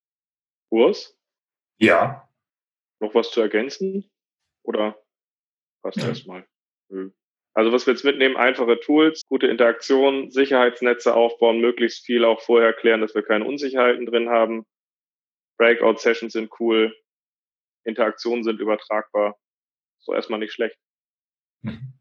Urs? 0.73 1.17
Ja. 1.79 2.29
Noch 3.01 3.15
was 3.15 3.31
zu 3.31 3.41
ergänzen? 3.41 4.11
Oder 4.63 4.97
passt 5.83 5.99
ja. 5.99 6.09
erstmal? 6.09 6.47
Also 7.55 7.73
was 7.73 7.87
wir 7.87 7.93
jetzt 7.93 8.05
mitnehmen, 8.05 8.37
einfache 8.37 8.81
Tools, 8.81 9.23
gute 9.29 9.49
Interaktion, 9.49 10.31
Sicherheitsnetze 10.31 11.15
aufbauen, 11.15 11.61
möglichst 11.61 12.07
viel 12.07 12.25
auch 12.25 12.41
vorher 12.41 12.73
klären, 12.73 13.03
dass 13.03 13.15
wir 13.15 13.23
keine 13.23 13.45
Unsicherheiten 13.45 14.07
drin 14.07 14.31
haben. 14.31 14.65
Breakout-Sessions 15.59 16.33
sind 16.33 16.51
cool, 16.59 16.97
Interaktionen 17.85 18.43
sind 18.43 18.59
übertragbar. 18.59 19.37
So 19.99 20.15
erstmal 20.15 20.41
nicht 20.41 20.55
schlecht. 20.55 20.79
Mhm. 21.61 21.93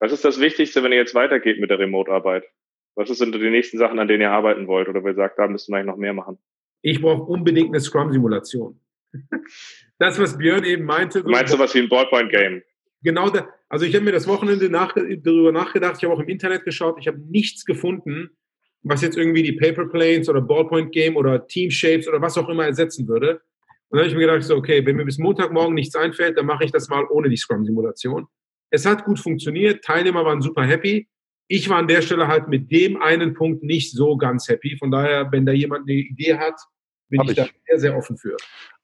Was 0.00 0.12
ist 0.12 0.24
das 0.24 0.40
Wichtigste, 0.40 0.82
wenn 0.82 0.92
ihr 0.92 0.98
jetzt 0.98 1.14
weitergeht 1.14 1.60
mit 1.60 1.70
der 1.70 1.78
Remote-Arbeit? 1.78 2.44
Was 2.96 3.08
sind 3.08 3.34
die 3.34 3.50
nächsten 3.50 3.78
Sachen, 3.78 3.98
an 3.98 4.08
denen 4.08 4.22
ihr 4.22 4.32
arbeiten 4.32 4.66
wollt? 4.66 4.88
Oder 4.88 5.04
wer 5.04 5.14
sagt, 5.14 5.38
da 5.38 5.46
müssten 5.46 5.72
wir 5.72 5.78
eigentlich 5.78 5.86
noch 5.86 5.96
mehr 5.96 6.12
machen? 6.12 6.38
Ich 6.82 7.00
brauche 7.00 7.22
unbedingt 7.22 7.68
eine 7.68 7.80
Scrum-Simulation. 7.80 8.80
das, 9.98 10.18
was 10.18 10.38
Björn 10.38 10.64
eben 10.64 10.84
meinte. 10.84 11.22
So 11.22 11.28
Meinst 11.28 11.54
du 11.54 11.58
was 11.58 11.74
wie 11.74 11.80
ein 11.80 11.88
Ballpoint-Game? 11.88 12.62
Genau, 13.02 13.30
da, 13.30 13.48
also 13.68 13.84
ich 13.84 13.94
habe 13.94 14.04
mir 14.04 14.12
das 14.12 14.26
Wochenende 14.26 14.68
nach, 14.68 14.94
darüber 14.94 15.52
nachgedacht, 15.52 15.96
ich 15.98 16.04
habe 16.04 16.14
auch 16.14 16.20
im 16.20 16.28
Internet 16.28 16.64
geschaut, 16.64 16.96
ich 16.98 17.06
habe 17.06 17.18
nichts 17.18 17.64
gefunden, 17.64 18.30
was 18.82 19.02
jetzt 19.02 19.16
irgendwie 19.16 19.42
die 19.42 19.52
Paper 19.52 19.86
Planes 19.86 20.28
oder 20.28 20.40
Ballpoint 20.40 20.92
Game 20.92 21.16
oder 21.16 21.46
Team 21.46 21.70
Shapes 21.70 22.08
oder 22.08 22.20
was 22.20 22.38
auch 22.38 22.48
immer 22.48 22.64
ersetzen 22.64 23.06
würde. 23.08 23.40
Und 23.88 23.98
dann 23.98 24.00
habe 24.00 24.08
ich 24.08 24.14
mir 24.14 24.26
gedacht, 24.26 24.42
so, 24.42 24.56
okay, 24.56 24.84
wenn 24.84 24.96
mir 24.96 25.04
bis 25.04 25.18
Montagmorgen 25.18 25.74
nichts 25.74 25.94
einfällt, 25.94 26.36
dann 26.36 26.46
mache 26.46 26.64
ich 26.64 26.72
das 26.72 26.88
mal 26.88 27.04
ohne 27.10 27.28
die 27.28 27.36
Scrum-Simulation. 27.36 28.26
Es 28.70 28.84
hat 28.84 29.04
gut 29.04 29.18
funktioniert, 29.18 29.84
Teilnehmer 29.84 30.24
waren 30.24 30.40
super 30.40 30.64
happy. 30.64 31.08
Ich 31.48 31.68
war 31.68 31.78
an 31.78 31.88
der 31.88 32.02
Stelle 32.02 32.26
halt 32.26 32.48
mit 32.48 32.70
dem 32.70 33.00
einen 33.00 33.34
Punkt 33.34 33.62
nicht 33.62 33.92
so 33.92 34.16
ganz 34.16 34.48
happy. 34.48 34.76
Von 34.78 34.90
daher, 34.90 35.30
wenn 35.30 35.46
da 35.46 35.52
jemand 35.52 35.88
eine 35.88 35.98
Idee 35.98 36.38
hat, 36.38 36.54
bin 37.08 37.22
ich, 37.22 37.30
ich, 37.30 37.36
da 37.36 37.46
sehr, 37.68 37.78
sehr 37.78 37.96
offen 37.96 38.16
für. 38.16 38.36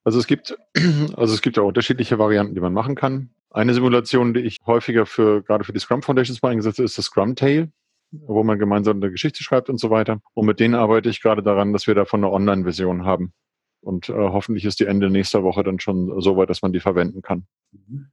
Also 0.05 0.19
es 0.19 0.27
gibt, 0.27 0.57
also 1.17 1.35
es 1.35 1.43
gibt 1.43 1.57
ja 1.57 1.63
unterschiedliche 1.63 2.19
Varianten, 2.19 2.55
die 2.55 2.61
man 2.61 2.73
machen 2.73 2.95
kann. 2.95 3.31
Eine 3.51 3.75
Simulation, 3.75 4.33
die 4.33 4.41
ich 4.41 4.59
häufiger 4.67 5.07
für, 5.07 5.43
gerade 5.43 5.65
für 5.65 5.73
die 5.73 5.81
Scrum 5.81 6.03
Foundations 6.03 6.41
mal 6.43 6.51
eingesetzt 6.51 6.79
habe, 6.79 6.87
ist 6.87 6.99
das 6.99 7.07
Scrum 7.07 7.37
Tail, 7.37 7.71
wo 8.11 8.43
man 8.45 8.59
gemeinsam 8.59 8.97
eine 8.99 9.11
Geschichte 9.11 9.43
schreibt 9.43 9.69
und 9.69 9.79
so 9.79 9.91
weiter. 9.91 10.21
Und 10.35 10.47
mit 10.47 10.61
denen 10.61 10.75
arbeite 10.75 11.09
ich 11.09 11.21
gerade 11.21 11.43
daran, 11.43 11.73
dass 11.73 11.87
wir 11.87 11.95
davon 11.95 12.25
eine 12.25 12.33
Online-Version 12.33 13.05
haben. 13.05 13.33
Und 13.81 14.09
äh, 14.09 14.13
hoffentlich 14.13 14.65
ist 14.65 14.81
die 14.81 14.87
Ende 14.87 15.11
nächster 15.11 15.43
Woche 15.43 15.65
dann 15.65 15.81
schon 15.81 16.21
so 16.21 16.37
weit, 16.37 16.49
dass 16.49 16.63
man 16.63 16.73
die 16.73 16.81
verwenden 16.81 17.21
kann. 17.21 17.47
Mhm. 17.73 18.13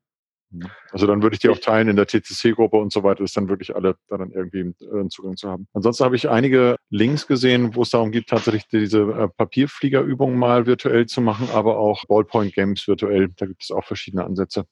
Also 0.91 1.05
dann 1.05 1.21
würde 1.21 1.35
ich 1.35 1.39
die 1.39 1.49
auch 1.49 1.59
teilen 1.59 1.89
in 1.89 1.95
der 1.95 2.07
TCC-Gruppe 2.07 2.77
und 2.77 2.91
so 2.91 3.03
weiter, 3.03 3.23
dass 3.23 3.33
dann 3.33 3.49
wirklich 3.49 3.75
alle 3.75 3.95
da 4.07 4.17
dann 4.17 4.31
irgendwie 4.31 4.73
äh, 4.83 4.99
einen 4.99 5.09
Zugang 5.09 5.38
zu 5.38 5.49
haben. 5.49 5.67
Ansonsten 5.73 6.03
habe 6.03 6.15
ich 6.15 6.29
einige 6.29 6.77
Links 6.89 7.27
gesehen, 7.27 7.75
wo 7.75 7.83
es 7.83 7.91
darum 7.91 8.12
geht, 8.12 8.27
tatsächlich 8.27 8.67
diese 8.67 9.01
äh, 9.01 9.27
Papierfliegerübungen 9.27 10.38
mal 10.38 10.65
virtuell 10.65 11.05
zu 11.05 11.21
machen, 11.21 11.49
aber 11.53 11.77
auch 11.77 12.03
Ballpoint-Games 12.05 12.88
virtuell. 12.88 13.29
Da 13.38 13.45
gibt 13.45 13.63
es 13.63 13.71
auch 13.71 13.83
verschiedene 13.83 14.23
Ansätze. 14.23 14.65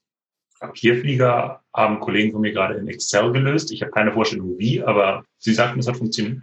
Papierflieger 0.58 1.62
haben 1.72 2.00
Kollegen 2.00 2.32
von 2.32 2.40
mir 2.40 2.52
gerade 2.52 2.74
in 2.74 2.88
Excel 2.88 3.32
gelöst. 3.32 3.70
Ich 3.70 3.82
habe 3.82 3.92
keine 3.92 4.12
Vorstellung 4.12 4.58
wie, 4.58 4.82
aber 4.82 5.24
sie 5.38 5.54
sagten, 5.54 5.78
es 5.78 5.86
hat 5.86 5.96
funktioniert. 5.96 6.42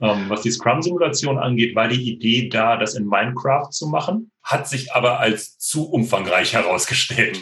Ähm, 0.00 0.26
was 0.28 0.42
die 0.42 0.50
Scrum-Simulation 0.50 1.38
angeht, 1.38 1.74
war 1.74 1.88
die 1.88 2.12
Idee 2.12 2.48
da, 2.48 2.76
das 2.76 2.94
in 2.94 3.06
Minecraft 3.06 3.70
zu 3.70 3.88
machen, 3.88 4.30
hat 4.42 4.68
sich 4.68 4.92
aber 4.92 5.20
als 5.20 5.58
zu 5.58 5.90
umfangreich 5.90 6.54
herausgestellt. 6.54 7.38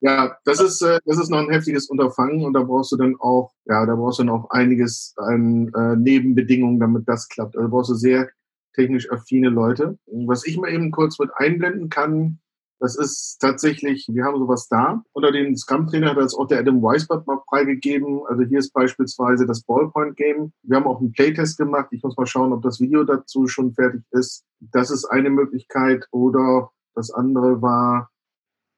Ja, 0.00 0.36
das 0.44 0.60
ist, 0.60 0.82
äh, 0.82 0.98
das 1.06 1.18
ist 1.18 1.30
noch 1.30 1.38
ein 1.38 1.50
heftiges 1.50 1.88
Unterfangen 1.88 2.44
und 2.44 2.54
da 2.54 2.62
brauchst 2.64 2.90
du 2.90 2.96
dann 2.96 3.14
auch, 3.20 3.52
ja, 3.66 3.86
da 3.86 3.94
brauchst 3.94 4.18
du 4.18 4.28
auch 4.32 4.50
einiges 4.50 5.14
an 5.16 5.70
äh, 5.74 5.94
Nebenbedingungen, 5.94 6.80
damit 6.80 7.08
das 7.08 7.28
klappt. 7.28 7.56
Also 7.56 7.68
brauchst 7.68 7.90
du 7.90 7.94
sehr 7.94 8.28
technisch 8.74 9.10
affine 9.12 9.48
Leute. 9.48 9.98
Was 10.06 10.44
ich 10.44 10.56
mal 10.56 10.72
eben 10.72 10.90
kurz 10.90 11.20
mit 11.20 11.30
einblenden 11.36 11.88
kann, 11.88 12.40
das 12.80 12.96
ist 12.96 13.38
tatsächlich, 13.38 14.08
wir 14.10 14.24
haben 14.24 14.40
sowas 14.40 14.66
da. 14.66 15.04
Unter 15.12 15.30
den 15.30 15.56
Scrum-Trainer 15.56 16.10
hat 16.10 16.16
das 16.16 16.34
auch 16.34 16.48
der 16.48 16.58
Adam 16.58 16.82
Weisbert 16.82 17.24
mal 17.28 17.38
freigegeben. 17.48 18.22
Also 18.26 18.42
hier 18.42 18.58
ist 18.58 18.72
beispielsweise 18.72 19.46
das 19.46 19.62
Ballpoint-Game. 19.62 20.52
Wir 20.64 20.76
haben 20.76 20.88
auch 20.88 20.98
einen 20.98 21.12
Playtest 21.12 21.58
gemacht. 21.58 21.90
Ich 21.92 22.02
muss 22.02 22.16
mal 22.16 22.26
schauen, 22.26 22.52
ob 22.52 22.62
das 22.62 22.80
Video 22.80 23.04
dazu 23.04 23.46
schon 23.46 23.72
fertig 23.72 24.02
ist. 24.10 24.44
Das 24.58 24.90
ist 24.90 25.04
eine 25.04 25.30
Möglichkeit. 25.30 26.08
Oder 26.10 26.72
das 26.96 27.12
andere 27.12 27.62
war 27.62 28.10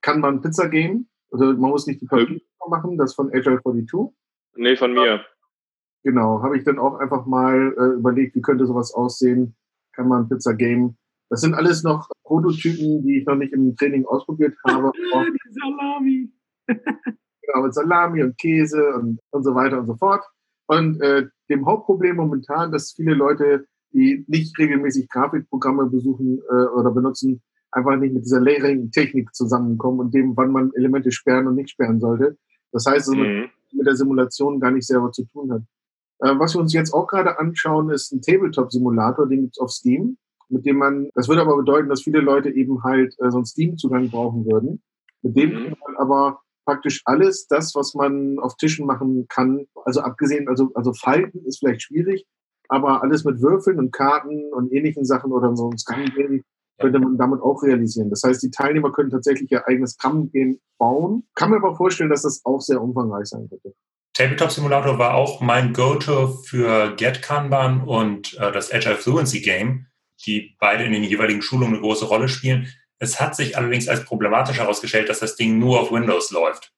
kann 0.04 0.20
man 0.20 0.42
Pizza 0.42 0.68
geben. 0.68 1.08
Also 1.32 1.46
man 1.46 1.70
muss 1.70 1.86
nicht 1.86 2.02
die 2.02 2.06
Papier 2.06 2.40
machen, 2.68 2.98
das 2.98 3.14
von 3.14 3.28
Agile 3.32 3.60
42. 3.62 4.14
Nee, 4.56 4.76
von 4.76 4.92
mir. 4.92 5.24
Genau, 6.04 6.42
habe 6.42 6.58
ich 6.58 6.64
dann 6.64 6.78
auch 6.78 6.98
einfach 6.98 7.24
mal 7.24 7.74
äh, 7.78 7.98
überlegt, 7.98 8.36
wie 8.36 8.42
könnte 8.42 8.66
sowas 8.66 8.92
aussehen. 8.92 9.56
Kann 9.92 10.08
man 10.08 10.28
Pizza 10.28 10.54
Game. 10.54 10.96
Das 11.30 11.40
sind 11.40 11.54
alles 11.54 11.82
noch 11.82 12.08
Prototypen, 12.22 13.02
die 13.02 13.20
ich 13.20 13.26
noch 13.26 13.36
nicht 13.36 13.54
im 13.54 13.74
Training 13.76 14.04
ausprobiert 14.04 14.54
habe. 14.66 14.92
Salami. 15.50 16.30
genau, 16.66 17.62
mit 17.62 17.74
Salami 17.74 18.22
und 18.22 18.38
Käse 18.38 18.94
und, 18.94 19.18
und 19.30 19.42
so 19.42 19.54
weiter 19.54 19.80
und 19.80 19.86
so 19.86 19.96
fort. 19.96 20.22
Und 20.66 21.00
äh, 21.00 21.26
dem 21.48 21.64
Hauptproblem 21.64 22.16
momentan, 22.16 22.70
dass 22.70 22.92
viele 22.92 23.14
Leute, 23.14 23.66
die 23.92 24.24
nicht 24.28 24.58
regelmäßig 24.58 25.08
Grafikprogramme 25.08 25.86
besuchen 25.86 26.42
äh, 26.50 26.66
oder 26.78 26.90
benutzen, 26.90 27.42
einfach 27.74 27.96
nicht 27.96 28.14
mit 28.14 28.24
dieser 28.24 28.40
Layering-Technik 28.40 29.34
zusammenkommen 29.34 30.00
und 30.00 30.14
dem, 30.14 30.36
wann 30.36 30.52
man 30.52 30.72
Elemente 30.74 31.10
sperren 31.12 31.46
und 31.46 31.56
nicht 31.56 31.70
sperren 31.70 32.00
sollte. 32.00 32.38
Das 32.72 32.86
heißt, 32.86 33.08
dass 33.08 33.14
man 33.14 33.50
mit 33.72 33.86
der 33.86 33.96
Simulation 33.96 34.60
gar 34.60 34.70
nicht 34.70 34.86
selber 34.86 35.10
zu 35.12 35.24
tun 35.26 35.52
hat. 35.52 35.62
Äh, 36.20 36.38
was 36.38 36.54
wir 36.54 36.60
uns 36.60 36.72
jetzt 36.72 36.92
auch 36.92 37.06
gerade 37.06 37.38
anschauen, 37.38 37.90
ist 37.90 38.12
ein 38.12 38.22
Tabletop-Simulator, 38.22 39.28
den 39.28 39.42
gibt's 39.42 39.58
auf 39.58 39.70
Steam, 39.70 40.16
mit 40.48 40.64
dem 40.66 40.76
man, 40.76 41.10
das 41.14 41.28
würde 41.28 41.42
aber 41.42 41.56
bedeuten, 41.56 41.88
dass 41.88 42.02
viele 42.02 42.20
Leute 42.20 42.50
eben 42.50 42.82
halt 42.84 43.14
äh, 43.18 43.30
so 43.30 43.38
einen 43.38 43.46
Steam-Zugang 43.46 44.10
brauchen 44.10 44.44
würden. 44.46 44.82
Mit 45.22 45.36
dem 45.36 45.52
kann 45.52 45.76
man 45.86 45.96
aber 45.96 46.40
praktisch 46.64 47.02
alles, 47.04 47.46
das, 47.46 47.74
was 47.74 47.94
man 47.94 48.38
auf 48.38 48.56
Tischen 48.56 48.86
machen 48.86 49.26
kann, 49.28 49.66
also 49.84 50.00
abgesehen, 50.00 50.48
also, 50.48 50.70
also 50.74 50.92
Falten 50.92 51.44
ist 51.44 51.58
vielleicht 51.58 51.82
schwierig, 51.82 52.26
aber 52.68 53.02
alles 53.02 53.24
mit 53.24 53.42
Würfeln 53.42 53.78
und 53.78 53.92
Karten 53.92 54.52
und 54.52 54.72
ähnlichen 54.72 55.04
Sachen 55.04 55.32
oder 55.32 55.54
so 55.56 55.70
ein 55.70 55.78
Scrum-Game 55.78 56.42
könnte 56.78 56.98
man 56.98 57.16
damit 57.16 57.40
auch 57.40 57.62
realisieren. 57.62 58.10
Das 58.10 58.22
heißt, 58.24 58.42
die 58.42 58.50
Teilnehmer 58.50 58.92
können 58.92 59.10
tatsächlich 59.10 59.50
ihr 59.50 59.66
eigenes 59.66 59.92
Scrum-Game 59.92 60.60
bauen. 60.78 61.24
Kann 61.34 61.50
mir 61.50 61.56
aber 61.56 61.76
vorstellen, 61.76 62.10
dass 62.10 62.22
das 62.22 62.42
auch 62.44 62.60
sehr 62.60 62.80
umfangreich 62.80 63.26
sein 63.26 63.48
könnte. 63.48 63.74
Tabletop 64.14 64.50
Simulator 64.50 64.98
war 64.98 65.14
auch 65.14 65.40
mein 65.40 65.72
Go-To 65.72 66.28
für 66.28 66.94
Get 66.96 67.22
Kanban 67.22 67.82
und 67.82 68.34
äh, 68.34 68.52
das 68.52 68.72
Agile 68.72 68.96
Fluency 68.96 69.40
Game, 69.40 69.86
die 70.24 70.56
beide 70.60 70.84
in 70.84 70.92
den 70.92 71.02
jeweiligen 71.02 71.42
Schulungen 71.42 71.74
eine 71.74 71.82
große 71.82 72.04
Rolle 72.04 72.28
spielen. 72.28 72.68
Es 72.98 73.20
hat 73.20 73.34
sich 73.34 73.56
allerdings 73.56 73.88
als 73.88 74.04
problematisch 74.04 74.58
herausgestellt, 74.58 75.08
dass 75.08 75.18
das 75.18 75.34
Ding 75.34 75.58
nur 75.58 75.80
auf 75.80 75.90
Windows 75.90 76.30
läuft. 76.30 76.72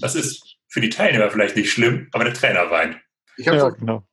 Das 0.00 0.14
ist 0.14 0.56
für 0.68 0.80
die 0.80 0.88
Teilnehmer 0.88 1.30
vielleicht 1.30 1.54
nicht 1.54 1.70
schlimm, 1.70 2.08
aber 2.12 2.24
der 2.24 2.32
Trainer 2.32 2.70
weint. 2.70 2.98
Ich 3.36 3.44
ja, 3.44 3.68
genau. 3.68 4.06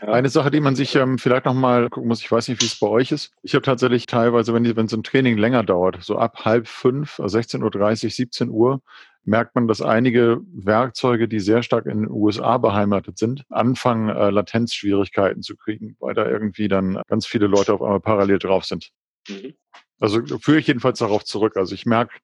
Eine 0.00 0.28
Sache, 0.28 0.50
die 0.50 0.60
man 0.60 0.76
sich 0.76 0.94
ähm, 0.96 1.18
vielleicht 1.18 1.44
nochmal 1.44 1.88
gucken 1.90 2.08
muss, 2.08 2.20
ich 2.20 2.30
weiß 2.30 2.48
nicht, 2.48 2.60
wie 2.60 2.66
es 2.66 2.78
bei 2.78 2.86
euch 2.86 3.12
ist. 3.12 3.32
Ich 3.42 3.54
habe 3.54 3.62
tatsächlich 3.62 4.06
teilweise, 4.06 4.54
wenn, 4.54 4.64
die, 4.64 4.76
wenn 4.76 4.88
so 4.88 4.96
ein 4.96 5.02
Training 5.02 5.38
länger 5.38 5.62
dauert, 5.62 6.02
so 6.02 6.16
ab 6.18 6.44
halb 6.44 6.68
fünf, 6.68 7.20
also 7.20 7.38
16.30 7.38 8.04
Uhr, 8.04 8.10
17 8.10 8.48
Uhr, 8.50 8.82
merkt 9.24 9.54
man, 9.54 9.68
dass 9.68 9.80
einige 9.80 10.40
Werkzeuge, 10.52 11.28
die 11.28 11.40
sehr 11.40 11.62
stark 11.62 11.86
in 11.86 12.02
den 12.02 12.10
USA 12.10 12.58
beheimatet 12.58 13.18
sind, 13.18 13.44
anfangen, 13.48 14.08
äh, 14.08 14.30
Latenzschwierigkeiten 14.30 15.42
zu 15.42 15.56
kriegen, 15.56 15.96
weil 15.98 16.14
da 16.14 16.28
irgendwie 16.28 16.68
dann 16.68 17.00
ganz 17.08 17.26
viele 17.26 17.46
Leute 17.46 17.72
auf 17.72 17.82
einmal 17.82 18.00
parallel 18.00 18.38
drauf 18.38 18.64
sind. 18.64 18.90
Mhm. 19.28 19.54
Also 20.00 20.20
führe 20.38 20.58
ich 20.58 20.66
jedenfalls 20.66 20.98
darauf 20.98 21.24
zurück. 21.24 21.56
Also 21.56 21.74
ich 21.74 21.86
merke 21.86 22.14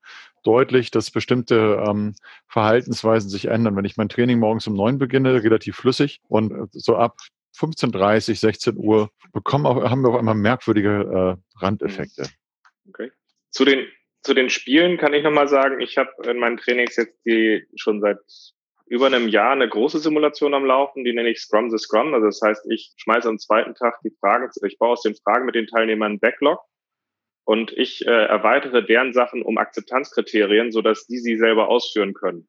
deutlich, 0.42 0.90
dass 0.90 1.10
bestimmte 1.10 1.82
ähm, 1.86 2.14
Verhaltensweisen 2.48 3.30
sich 3.30 3.46
ändern. 3.46 3.76
Wenn 3.76 3.84
ich 3.84 3.96
mein 3.96 4.08
Training 4.08 4.38
morgens 4.38 4.66
um 4.66 4.74
neun 4.74 4.98
beginne, 4.98 5.42
relativ 5.42 5.76
flüssig 5.76 6.20
und 6.28 6.52
äh, 6.52 6.66
so 6.72 6.96
ab 6.96 7.18
15.30, 7.56 8.38
16 8.38 8.76
Uhr 8.76 9.10
bekommen 9.32 9.66
auch, 9.66 9.82
haben 9.88 10.02
wir 10.02 10.10
auf 10.10 10.18
einmal 10.18 10.34
merkwürdige 10.34 11.38
äh, 11.38 11.62
Randeffekte. 11.62 12.28
Okay. 12.88 13.10
Zu 13.50 13.64
den 13.64 13.86
zu 14.22 14.34
den 14.34 14.50
Spielen 14.50 14.98
kann 14.98 15.14
ich 15.14 15.24
nochmal 15.24 15.48
sagen, 15.48 15.80
ich 15.80 15.96
habe 15.96 16.10
in 16.24 16.38
meinen 16.38 16.58
Trainings 16.58 16.96
jetzt 16.96 17.24
die 17.24 17.66
schon 17.74 18.00
seit 18.00 18.18
über 18.86 19.06
einem 19.06 19.28
Jahr 19.28 19.52
eine 19.52 19.68
große 19.68 20.00
Simulation 20.00 20.52
am 20.52 20.64
Laufen, 20.64 21.04
die 21.04 21.12
nenne 21.12 21.30
ich 21.30 21.40
Scrum 21.40 21.70
the 21.70 21.78
Scrum. 21.78 22.12
Also 22.12 22.26
das 22.26 22.40
heißt, 22.42 22.66
ich 22.70 22.92
schmeiße 22.96 23.28
am 23.28 23.38
zweiten 23.38 23.74
Tag 23.74 24.00
die 24.04 24.14
Fragen, 24.20 24.50
ich 24.66 24.78
baue 24.78 24.90
aus 24.90 25.02
den 25.02 25.14
Fragen 25.14 25.46
mit 25.46 25.54
den 25.54 25.68
Teilnehmern 25.68 26.12
einen 26.12 26.20
Backlog 26.20 26.60
und 27.44 27.72
ich 27.72 28.04
äh, 28.06 28.10
erweitere 28.10 28.84
deren 28.84 29.12
Sachen 29.12 29.42
um 29.42 29.58
Akzeptanzkriterien, 29.58 30.72
sodass 30.72 31.06
die 31.06 31.18
sie 31.18 31.36
selber 31.36 31.68
ausführen 31.68 32.14
können. 32.14 32.48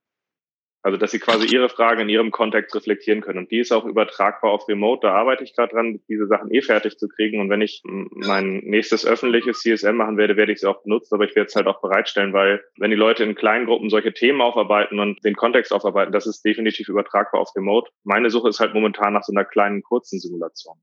Also, 0.83 0.97
dass 0.97 1.11
sie 1.11 1.19
quasi 1.19 1.45
ihre 1.53 1.69
Fragen 1.69 2.01
in 2.01 2.09
ihrem 2.09 2.31
Kontext 2.31 2.75
reflektieren 2.75 3.21
können. 3.21 3.37
Und 3.37 3.51
die 3.51 3.59
ist 3.59 3.71
auch 3.71 3.85
übertragbar 3.85 4.51
auf 4.51 4.67
Remote. 4.67 5.01
Da 5.05 5.13
arbeite 5.13 5.43
ich 5.43 5.55
gerade 5.55 5.73
dran, 5.73 5.99
diese 6.09 6.25
Sachen 6.25 6.51
eh 6.51 6.63
fertig 6.63 6.97
zu 6.97 7.07
kriegen. 7.07 7.39
Und 7.39 7.51
wenn 7.51 7.61
ich 7.61 7.83
mein 7.83 8.61
nächstes 8.63 9.05
öffentliches 9.05 9.59
CSM 9.59 9.95
machen 9.95 10.17
werde, 10.17 10.37
werde 10.37 10.51
ich 10.51 10.59
sie 10.59 10.67
auch 10.67 10.81
benutzen. 10.81 11.13
Aber 11.13 11.25
ich 11.25 11.35
werde 11.35 11.49
es 11.49 11.55
halt 11.55 11.67
auch 11.67 11.81
bereitstellen, 11.81 12.33
weil 12.33 12.63
wenn 12.77 12.89
die 12.89 12.97
Leute 12.97 13.23
in 13.23 13.35
kleinen 13.35 13.67
Gruppen 13.67 13.91
solche 13.91 14.11
Themen 14.11 14.41
aufarbeiten 14.41 14.99
und 14.99 15.23
den 15.23 15.35
Kontext 15.35 15.71
aufarbeiten, 15.71 16.11
das 16.11 16.25
ist 16.25 16.43
definitiv 16.43 16.89
übertragbar 16.89 17.41
auf 17.41 17.55
Remote. 17.55 17.91
Meine 18.03 18.31
Suche 18.31 18.49
ist 18.49 18.59
halt 18.59 18.73
momentan 18.73 19.13
nach 19.13 19.23
so 19.23 19.33
einer 19.33 19.45
kleinen, 19.45 19.83
kurzen 19.83 20.19
Simulation. 20.19 20.77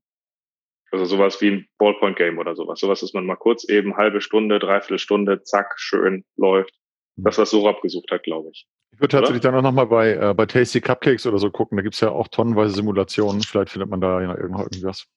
Also 0.91 1.05
sowas 1.05 1.41
wie 1.41 1.51
ein 1.51 1.67
Ballpoint-Game 1.77 2.37
oder 2.37 2.55
sowas. 2.55 2.79
Sowas, 2.79 3.01
dass 3.01 3.13
man 3.13 3.25
mal 3.25 3.35
kurz 3.35 3.67
eben 3.67 3.97
halbe 3.97 4.21
Stunde, 4.21 4.59
dreiviertel 4.59 4.97
Stunde, 4.97 5.43
zack, 5.43 5.73
schön 5.77 6.23
läuft. 6.37 6.73
Das, 7.17 7.37
was 7.37 7.49
Sorab 7.51 7.81
gesucht 7.81 8.11
hat, 8.11 8.23
glaube 8.23 8.49
ich. 8.53 8.65
Ich 8.91 8.99
würde 8.99 9.11
tatsächlich 9.11 9.41
dann 9.41 9.55
auch 9.55 9.61
nochmal 9.61 9.87
bei, 9.87 10.13
äh, 10.13 10.33
bei 10.33 10.45
Tasty 10.45 10.81
Cupcakes 10.81 11.25
oder 11.25 11.37
so 11.37 11.51
gucken. 11.51 11.77
Da 11.77 11.83
gibt 11.83 11.95
es 11.95 12.01
ja 12.01 12.09
auch 12.09 12.27
tonnenweise 12.27 12.73
Simulationen. 12.73 13.41
Vielleicht 13.41 13.71
findet 13.71 13.89
man 13.89 14.01
da 14.01 14.21
ja 14.21 14.35
irgendwas. 14.35 15.07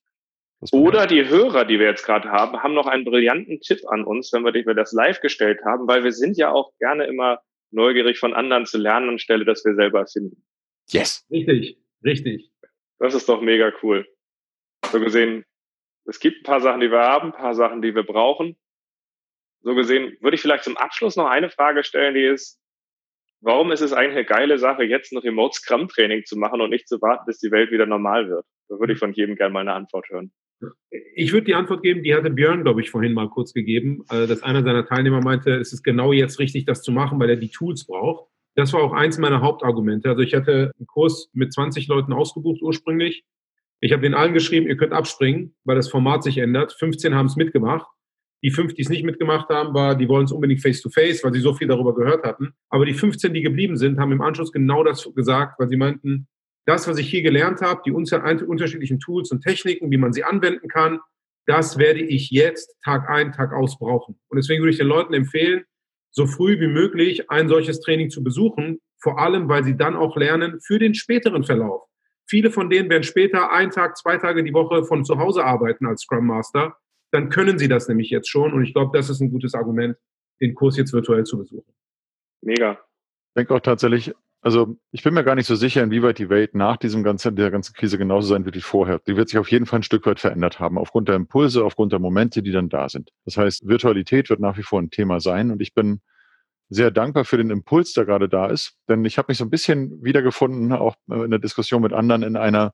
Oder 0.71 1.09
die 1.09 1.27
Hörer, 1.27 1.65
die 1.65 1.81
wir 1.81 1.87
jetzt 1.87 2.05
gerade 2.05 2.31
haben, 2.31 2.63
haben 2.63 2.75
noch 2.75 2.87
einen 2.87 3.05
brillanten 3.05 3.61
Tipp 3.61 3.81
an 3.89 4.05
uns, 4.05 4.33
wenn 4.33 4.45
wir, 4.45 4.55
wenn 4.55 4.67
wir 4.67 4.75
das 4.75 4.93
live 4.93 5.21
gestellt 5.21 5.61
haben, 5.65 5.89
weil 5.89 6.05
wir 6.05 6.13
sind 6.13 6.37
ja 6.37 6.53
auch 6.53 6.73
gerne 6.79 7.05
immer 7.07 7.41
neugierig 7.73 8.19
von 8.19 8.35
anderen 8.35 8.67
zu 8.67 8.79
lernen 8.79 9.09
anstelle, 9.09 9.45
dass 9.45 9.65
wir 9.65 9.75
selber 9.75 10.07
finden. 10.07 10.45
Yes. 10.91 11.27
Richtig, 11.31 11.79
richtig. 12.05 12.53
Das 12.99 13.15
ist 13.15 13.29
doch 13.29 13.41
mega 13.41 13.73
cool. 13.83 14.07
So 14.93 15.01
gesehen, 15.01 15.45
es 16.05 16.21
gibt 16.21 16.41
ein 16.41 16.45
paar 16.45 16.61
Sachen, 16.61 16.81
die 16.81 16.91
wir 16.91 17.01
haben, 17.01 17.29
ein 17.29 17.39
paar 17.39 17.55
Sachen, 17.55 17.83
die 17.83 17.95
wir 17.95 18.05
brauchen. 18.05 18.57
So 19.63 19.75
gesehen 19.75 20.17
würde 20.21 20.37
ich 20.37 20.43
vielleicht 20.43 20.65
zum 20.65 20.77
Abschluss 20.77 21.17
noch 21.17 21.27
eine 21.27 21.51
Frage 21.51 21.83
stellen, 21.83 22.15
die 22.15 22.25
ist, 22.25 22.61
warum 23.43 23.73
ist 23.73 23.81
es 23.81 23.93
eigentlich 23.93 24.17
eine 24.17 24.25
geile 24.25 24.59
Sache, 24.59 24.85
jetzt 24.85 25.13
ein 25.13 25.19
Remote 25.19 25.55
Scrum 25.55 25.89
Training 25.89 26.25
zu 26.25 26.39
machen 26.39 26.61
und 26.61 26.71
nicht 26.71 26.89
zu 26.89 27.01
warten, 27.03 27.25
bis 27.27 27.39
die 27.39 27.51
Welt 27.51 27.71
wieder 27.71 27.87
normal 27.87 28.29
wird? 28.29 28.47
Da 28.69 28.79
würde 28.79 28.95
ich 28.95 28.99
von 28.99 29.13
jedem 29.13 29.37
gerne 29.37 29.53
mal 29.53 29.61
eine 29.61 29.75
Antwort 29.75 30.09
hören. 30.09 30.33
Ich 31.15 31.33
würde 31.33 31.47
die 31.47 31.55
Antwort 31.55 31.83
geben, 31.83 32.05
die 32.05 32.15
hatte 32.15 32.31
Björn, 32.31 32.63
glaube 32.63 32.81
ich, 32.81 32.91
vorhin 32.91 33.15
mal 33.15 33.29
kurz 33.29 33.53
gegeben, 33.53 34.05
äh, 34.11 34.27
dass 34.29 34.45
einer 34.45 34.63
seiner 34.63 34.87
Teilnehmer 34.87 35.21
meinte, 35.21 35.57
es 35.57 35.73
ist 35.73 35.83
genau 35.83 36.13
jetzt 36.13 36.39
richtig, 36.39 36.67
das 36.67 36.83
zu 36.83 36.93
machen, 36.93 37.19
weil 37.19 37.31
er 37.31 37.37
die 37.37 37.51
Tools 37.51 37.85
braucht. 37.85 38.31
Das 38.55 38.73
war 38.73 38.83
auch 38.83 38.93
eins 38.93 39.19
meiner 39.19 39.41
Hauptargumente. 39.41 40.09
Also 40.09 40.23
ich 40.23 40.35
hatte 40.35 40.73
einen 40.79 40.87
Kurs 40.87 41.31
mit 41.33 41.53
20 41.53 41.89
Leuten 41.89 42.13
ausgebucht 42.13 42.63
ursprünglich. 42.63 43.25
Ich 43.81 43.93
habe 43.93 44.03
den 44.03 44.15
allen 44.15 44.35
geschrieben, 44.35 44.69
ihr 44.69 44.77
könnt 44.77 44.93
abspringen, 44.93 45.57
weil 45.65 45.75
das 45.75 45.89
Format 45.89 46.23
sich 46.23 46.39
ändert. 46.39 46.73
15 46.79 47.15
haben 47.15 47.27
es 47.27 47.35
mitgemacht. 47.35 47.87
Die 48.45 48.51
fünf, 48.51 48.75
die 48.75 48.83
es 48.83 48.89
nicht 48.89 49.05
mitgemacht 49.05 49.49
haben, 49.49 49.73
war, 49.73 49.95
die 49.95 50.09
wollen 50.09 50.25
es 50.25 50.33
unbedingt 50.33 50.61
face-to-face, 50.61 51.23
weil 51.23 51.33
sie 51.33 51.41
so 51.41 51.55
viel 51.55 51.69
darüber 51.69 51.95
gehört 51.95 52.25
hatten. 52.25 52.55
Aber 52.71 52.85
die 52.85 52.95
15, 52.95 53.33
die 53.33 53.43
geblieben 53.43 53.77
sind, 53.77 54.01
haben 54.01 54.11
im 54.11 54.21
Anschluss 54.21 54.51
genau 54.51 54.83
das 54.83 55.09
gesagt, 55.15 55.61
weil 55.61 55.69
sie 55.69 55.77
meinten, 55.77 56.27
das, 56.67 56.87
was 56.87 56.99
ich 56.99 57.09
hier 57.09 57.23
gelernt 57.23 57.61
habe, 57.61 57.83
die 57.85 57.93
unterschiedlichen 57.93 59.01
Tools 59.01 59.31
und 59.31 59.43
Techniken, 59.43 59.91
wie 59.91 59.97
man 59.97 60.13
sie 60.13 60.25
anwenden 60.25 60.69
kann, 60.69 61.01
das 61.47 61.79
werde 61.79 62.01
ich 62.01 62.31
jetzt 62.31 62.77
Tag 62.85 63.09
ein, 63.09 63.33
Tag 63.33 63.53
aus 63.53 63.79
brauchen. 63.79 64.19
Und 64.29 64.37
deswegen 64.37 64.63
würde 64.63 64.71
ich 64.71 64.79
den 64.79 64.87
Leuten 64.87 65.13
empfehlen, 65.13 65.65
so 66.11 66.27
früh 66.27 66.61
wie 66.61 66.69
möglich 66.69 67.31
ein 67.31 67.49
solches 67.49 67.81
Training 67.81 68.11
zu 68.11 68.23
besuchen, 68.23 68.79
vor 69.01 69.19
allem, 69.19 69.49
weil 69.49 69.65
sie 69.65 69.77
dann 69.77 69.97
auch 69.97 70.17
lernen 70.17 70.61
für 70.65 70.79
den 70.79 70.95
späteren 70.95 71.43
Verlauf. 71.43 71.83
Viele 72.29 72.51
von 72.51 72.71
denen 72.71 72.89
werden 72.89 73.03
später 73.03 73.51
ein 73.51 73.71
Tag, 73.71 73.97
zwei 73.97 74.17
Tage 74.19 74.45
die 74.45 74.53
Woche 74.53 74.85
von 74.85 75.05
zu 75.05 75.19
Hause 75.19 75.45
arbeiten 75.45 75.87
als 75.87 76.03
Scrum 76.03 76.27
Master 76.27 76.77
dann 77.13 77.29
können 77.29 77.59
sie 77.59 77.69
das 77.69 77.89
nämlich 77.89 78.11
jetzt 78.11 78.29
schon. 78.29 78.53
Und 78.53 78.65
ich 78.65 78.75
glaube, 78.75 78.97
das 78.97 79.11
ist 79.11 79.21
ein 79.21 79.31
gutes 79.31 79.55
Argument, 79.55 79.97
den 80.41 80.55
Kurs 80.55 80.77
jetzt 80.77 80.93
virtuell 80.93 81.25
zu 81.25 81.39
besuchen. 81.39 81.73
Mega. 82.41 82.73
Ich 82.73 83.35
denke 83.37 83.55
auch 83.55 83.61
tatsächlich, 83.61 84.13
also 84.41 84.77
ich 84.91 85.05
bin 85.05 85.15
mir 85.15 85.23
gar 85.23 85.37
nicht 85.37 85.47
so 85.47 85.55
sicher, 85.55 85.83
inwieweit 85.83 86.19
die 86.19 86.29
Welt 86.29 86.55
nach 86.55 86.77
diesem 86.77 87.05
ganzen, 87.05 87.37
der 87.37 87.51
ganzen 87.51 87.75
Krise 87.75 87.97
genauso 87.97 88.29
sein 88.29 88.45
wird 88.45 88.57
wie 88.57 88.61
vorher. 88.61 88.99
Die 89.07 89.17
wird 89.17 89.29
sich 89.29 89.39
auf 89.39 89.51
jeden 89.51 89.67
Fall 89.67 89.81
ein 89.81 89.85
Stück 89.85 90.05
weit 90.07 90.19
verändert 90.19 90.59
haben, 90.59 90.79
aufgrund 90.79 91.09
der 91.09 91.15
Impulse, 91.15 91.65
aufgrund 91.65 91.93
der 91.93 92.01
Momente, 92.01 92.43
die 92.43 92.51
dann 92.51 92.69
da 92.69 92.89
sind. 92.89 93.11
Das 93.25 93.37
heißt, 93.37 93.69
Virtualität 93.69 94.29
wird 94.31 94.41
nach 94.41 94.57
wie 94.57 94.65
vor 94.65 94.81
ein 94.81 94.91
Thema 94.91 95.21
sein 95.21 95.51
und 95.53 95.63
ich 95.63 95.75
bin 95.75 96.01
sehr 96.71 96.91
dankbar 96.91 97.25
für 97.25 97.37
den 97.37 97.51
Impuls, 97.51 97.93
der 97.93 98.07
gerade 98.07 98.29
da 98.29 98.47
ist, 98.47 98.79
denn 98.89 99.05
ich 99.05 99.19
habe 99.19 99.27
mich 99.29 99.39
so 99.39 99.45
ein 99.45 99.51
bisschen 99.51 100.03
wiedergefunden, 100.03 100.73
auch 100.73 100.97
in 101.09 101.31
der 101.31 101.39
Diskussion 101.39 101.83
mit 101.83 101.93
anderen 101.93 102.23
in 102.23 102.37
einer 102.37 102.73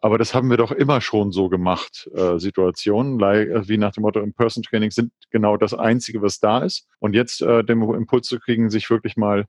aber 0.00 0.18
das 0.18 0.34
haben 0.34 0.48
wir 0.48 0.56
doch 0.56 0.72
immer 0.72 1.00
schon 1.00 1.30
so 1.30 1.48
gemacht, 1.48 2.08
äh, 2.14 2.38
Situationen, 2.38 3.20
äh, 3.20 3.68
wie 3.68 3.78
nach 3.78 3.92
dem 3.92 4.02
Motto 4.02 4.20
In-Person-Training 4.20 4.90
sind 4.90 5.12
genau 5.30 5.56
das 5.56 5.74
Einzige, 5.74 6.22
was 6.22 6.40
da 6.40 6.60
ist. 6.60 6.88
Und 6.98 7.14
jetzt 7.14 7.42
äh, 7.42 7.62
den 7.62 7.82
Impuls 7.82 8.26
zu 8.26 8.40
kriegen, 8.40 8.70
sich 8.70 8.88
wirklich 8.88 9.16
mal 9.16 9.44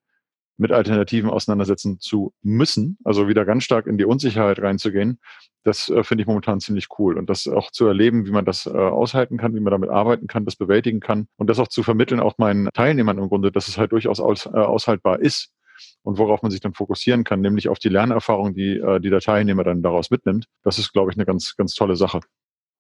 mit 0.58 0.72
Alternativen 0.72 1.30
auseinandersetzen 1.30 2.00
zu 2.00 2.34
müssen, 2.44 2.98
also 3.04 3.28
wieder 3.28 3.46
ganz 3.46 3.64
stark 3.64 3.88
in 3.88 3.98
die 3.98 4.06
Unsicherheit 4.06 4.60
reinzugehen, 4.60 5.20
das 5.64 5.90
äh, 5.90 6.04
finde 6.04 6.24
ich 6.24 6.28
momentan 6.28 6.60
ziemlich 6.60 6.88
cool. 7.00 7.18
Und 7.18 7.30
das 7.30 7.48
auch 7.48 7.72
zu 7.72 7.88
erleben, 7.88 8.26
wie 8.26 8.32
man 8.32 8.46
das 8.46 8.66
äh, 8.66 8.72
aushalten 8.72 9.38
kann, 9.38 9.56
wie 9.56 9.60
man 9.60 9.72
damit 9.72 9.90
arbeiten 9.90 10.28
kann, 10.28 10.46
das 10.46 10.58
bewältigen 10.58 11.00
kann 11.00 11.28
und 11.38 11.50
das 11.50 11.60
auch 11.60 11.70
zu 11.70 11.82
vermitteln, 11.82 12.20
auch 12.20 12.38
meinen 12.38 12.70
Teilnehmern 12.74 13.18
im 13.18 13.30
Grunde, 13.30 13.52
dass 13.52 13.70
es 13.70 13.78
halt 13.78 13.92
durchaus 13.94 14.20
aus, 14.20 14.48
äh, 14.48 14.50
aushaltbar 14.50 15.20
ist 15.20 15.54
und 16.04 16.18
worauf 16.18 16.42
man 16.42 16.52
sich 16.52 16.62
dann 16.62 16.74
fokussieren 16.74 17.24
kann, 17.24 17.42
nämlich 17.42 17.70
auf 17.70 17.80
die 17.80 17.90
Lernerfahrung, 17.90 18.54
die, 18.54 18.78
äh, 18.78 19.00
die 19.00 19.10
der 19.10 19.20
Teilnehmer 19.20 19.64
dann 19.64 19.82
daraus 19.82 20.12
mitnimmt. 20.12 20.46
Das 20.64 20.80
ist, 20.80 20.94
glaube 20.94 21.12
ich, 21.12 21.18
eine 21.18 21.26
ganz, 21.26 21.56
ganz 21.56 21.74
tolle 21.74 21.96
Sache. 21.96 22.22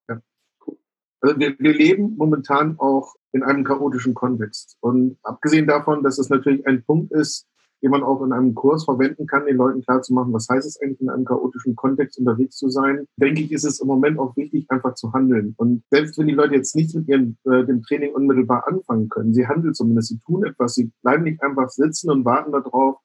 Ja, 0.09 0.19
cool. 0.65 0.77
Also 1.21 1.39
wir, 1.39 1.55
wir 1.59 1.73
leben 1.73 2.15
momentan 2.17 2.79
auch 2.79 3.15
in 3.31 3.43
einem 3.43 3.63
chaotischen 3.63 4.13
Kontext. 4.13 4.77
Und 4.81 5.17
abgesehen 5.23 5.67
davon, 5.67 6.03
dass 6.03 6.17
es 6.17 6.29
natürlich 6.29 6.65
ein 6.67 6.83
Punkt 6.83 7.11
ist, 7.11 7.47
den 7.81 7.91
man 7.91 8.03
auch 8.03 8.23
in 8.23 8.31
einem 8.31 8.53
Kurs 8.53 8.85
verwenden 8.85 9.25
kann, 9.25 9.45
den 9.45 9.57
Leuten 9.57 9.81
klarzumachen, 9.81 10.33
was 10.33 10.47
heißt 10.49 10.67
es 10.67 10.81
eigentlich 10.81 11.01
in 11.01 11.09
einem 11.09 11.25
chaotischen 11.25 11.75
Kontext 11.75 12.19
unterwegs 12.19 12.57
zu 12.57 12.69
sein, 12.69 13.05
denke 13.17 13.41
ich, 13.41 13.51
ist 13.51 13.63
es 13.63 13.79
im 13.79 13.87
Moment 13.87 14.19
auch 14.19 14.35
wichtig, 14.37 14.65
einfach 14.69 14.93
zu 14.95 15.13
handeln. 15.13 15.53
Und 15.57 15.83
selbst 15.89 16.17
wenn 16.17 16.27
die 16.27 16.33
Leute 16.33 16.55
jetzt 16.55 16.75
nichts 16.75 16.93
mit 16.93 17.07
ihrem, 17.07 17.37
äh, 17.45 17.65
dem 17.65 17.81
Training 17.81 18.13
unmittelbar 18.13 18.67
anfangen 18.67 19.09
können, 19.09 19.33
sie 19.33 19.47
handeln 19.47 19.73
zumindest, 19.73 20.09
sie 20.09 20.19
tun 20.19 20.45
etwas, 20.45 20.75
sie 20.75 20.91
bleiben 21.01 21.23
nicht 21.23 21.41
einfach 21.41 21.69
sitzen 21.69 22.11
und 22.11 22.25
warten 22.25 22.51
darauf, 22.51 22.97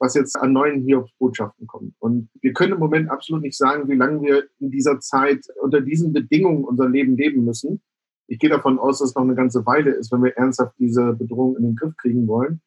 was 0.00 0.14
jetzt 0.14 0.36
an 0.36 0.52
neuen 0.52 0.82
Hiobs-Botschaften 0.82 1.66
kommt. 1.66 1.94
Und 2.00 2.28
wir 2.40 2.52
können 2.52 2.72
im 2.72 2.80
Moment 2.80 3.10
absolut 3.10 3.42
nicht 3.42 3.56
sagen, 3.56 3.88
wie 3.88 3.96
lange 3.96 4.22
wir 4.22 4.44
in 4.58 4.70
dieser 4.70 4.98
Zeit 5.00 5.46
unter 5.62 5.80
diesen 5.80 6.12
Bedingungen 6.12 6.64
unser 6.64 6.88
Leben 6.88 7.16
leben 7.16 7.44
müssen. 7.44 7.80
Ich 8.26 8.38
gehe 8.38 8.50
davon 8.50 8.78
aus, 8.78 8.98
dass 8.98 9.10
es 9.10 9.14
noch 9.14 9.22
eine 9.22 9.34
ganze 9.34 9.64
Weile 9.66 9.92
ist, 9.92 10.10
wenn 10.10 10.24
wir 10.24 10.36
ernsthaft 10.36 10.74
diese 10.78 11.12
Bedrohung 11.12 11.56
in 11.56 11.62
den 11.62 11.76
Griff 11.76 11.96
kriegen 11.96 12.26
wollen. 12.26 12.60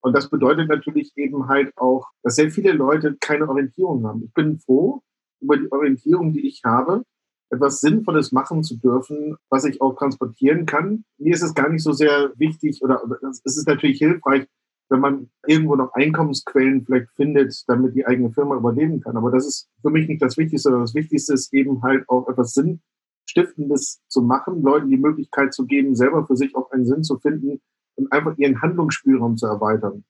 Und 0.00 0.14
das 0.14 0.30
bedeutet 0.30 0.68
natürlich 0.68 1.12
eben 1.16 1.48
halt 1.48 1.72
auch, 1.76 2.06
dass 2.22 2.36
sehr 2.36 2.50
viele 2.50 2.72
Leute 2.72 3.16
keine 3.20 3.48
Orientierung 3.48 4.06
haben. 4.06 4.24
Ich 4.24 4.32
bin 4.32 4.58
froh 4.58 5.02
über 5.40 5.56
die 5.56 5.70
Orientierung, 5.70 6.32
die 6.32 6.46
ich 6.46 6.62
habe, 6.64 7.02
etwas 7.50 7.80
Sinnvolles 7.80 8.32
machen 8.32 8.62
zu 8.62 8.76
dürfen, 8.76 9.36
was 9.48 9.64
ich 9.64 9.80
auch 9.80 9.96
transportieren 9.96 10.66
kann. 10.66 11.04
Mir 11.18 11.34
ist 11.34 11.42
es 11.42 11.54
gar 11.54 11.68
nicht 11.68 11.82
so 11.82 11.92
sehr 11.92 12.32
wichtig 12.36 12.82
oder 12.82 13.02
es 13.30 13.56
ist 13.56 13.66
natürlich 13.66 13.98
hilfreich, 13.98 14.46
wenn 14.90 15.00
man 15.00 15.30
irgendwo 15.46 15.76
noch 15.76 15.92
Einkommensquellen 15.94 16.84
vielleicht 16.84 17.10
findet, 17.14 17.64
damit 17.68 17.94
die 17.94 18.06
eigene 18.06 18.30
Firma 18.30 18.56
überleben 18.56 19.00
kann. 19.00 19.16
Aber 19.16 19.30
das 19.30 19.46
ist 19.46 19.68
für 19.82 19.90
mich 19.90 20.08
nicht 20.08 20.22
das 20.22 20.36
Wichtigste. 20.36 20.70
Das 20.70 20.94
Wichtigste 20.94 21.34
ist 21.34 21.52
eben 21.52 21.82
halt 21.82 22.08
auch 22.08 22.28
etwas 22.28 22.54
Sinnstiftendes 22.54 24.00
zu 24.08 24.22
machen, 24.22 24.62
Leuten 24.62 24.90
die 24.90 24.96
Möglichkeit 24.96 25.52
zu 25.52 25.66
geben, 25.66 25.94
selber 25.94 26.26
für 26.26 26.36
sich 26.36 26.54
auch 26.54 26.70
einen 26.70 26.86
Sinn 26.86 27.02
zu 27.02 27.18
finden, 27.18 27.60
und 27.98 28.12
einfach 28.12 28.36
ihren 28.38 28.62
Handlungsspielraum 28.62 29.36
zu 29.36 29.46
erweitern. 29.46 30.04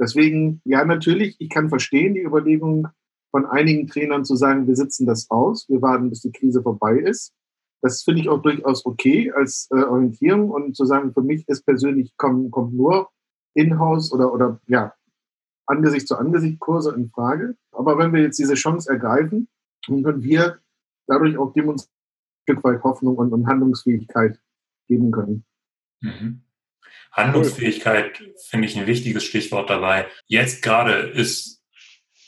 Deswegen, 0.00 0.60
ja, 0.64 0.84
natürlich, 0.84 1.36
ich 1.38 1.50
kann 1.50 1.68
verstehen 1.68 2.14
die 2.14 2.22
Überlegung 2.22 2.88
von 3.30 3.46
einigen 3.46 3.86
Trainern 3.86 4.24
zu 4.24 4.36
sagen, 4.36 4.66
wir 4.66 4.76
sitzen 4.76 5.06
das 5.06 5.30
aus, 5.30 5.68
wir 5.68 5.82
warten, 5.82 6.08
bis 6.08 6.22
die 6.22 6.32
Krise 6.32 6.62
vorbei 6.62 6.98
ist. 6.98 7.34
Das 7.82 8.02
finde 8.02 8.22
ich 8.22 8.28
auch 8.28 8.42
durchaus 8.42 8.86
okay 8.86 9.30
als 9.32 9.68
äh, 9.70 9.82
Orientierung 9.82 10.50
und 10.50 10.74
zu 10.76 10.84
sagen, 10.84 11.12
für 11.12 11.22
mich 11.22 11.46
ist 11.48 11.64
persönlich 11.64 12.16
kommt, 12.16 12.50
kommt 12.50 12.74
nur 12.74 13.10
in-house 13.54 14.12
oder, 14.12 14.32
oder 14.32 14.60
ja, 14.66 14.94
Angesicht 15.66 16.08
zu 16.08 16.16
Angesicht 16.16 16.58
Kurse 16.58 16.94
in 16.94 17.10
Frage. 17.10 17.56
Aber 17.72 17.98
wenn 17.98 18.12
wir 18.12 18.22
jetzt 18.22 18.38
diese 18.38 18.54
Chance 18.54 18.90
ergreifen, 18.90 19.48
dann 19.86 20.02
können 20.02 20.22
wir 20.22 20.58
dadurch 21.06 21.36
auch 21.38 21.52
dem 21.52 21.68
uns 21.68 21.84
ein 21.84 22.42
Stück 22.44 22.64
weit 22.64 22.82
Hoffnung 22.82 23.16
und, 23.16 23.32
und 23.32 23.46
Handlungsfähigkeit 23.46 24.40
geben 24.86 25.10
können. 25.10 25.44
Mhm. 26.00 26.42
Handlungsfähigkeit 27.12 28.22
finde 28.48 28.68
ich 28.68 28.76
ein 28.76 28.86
wichtiges 28.86 29.24
Stichwort 29.24 29.70
dabei. 29.70 30.06
Jetzt 30.26 30.62
gerade 30.62 30.92
ist, 30.92 31.62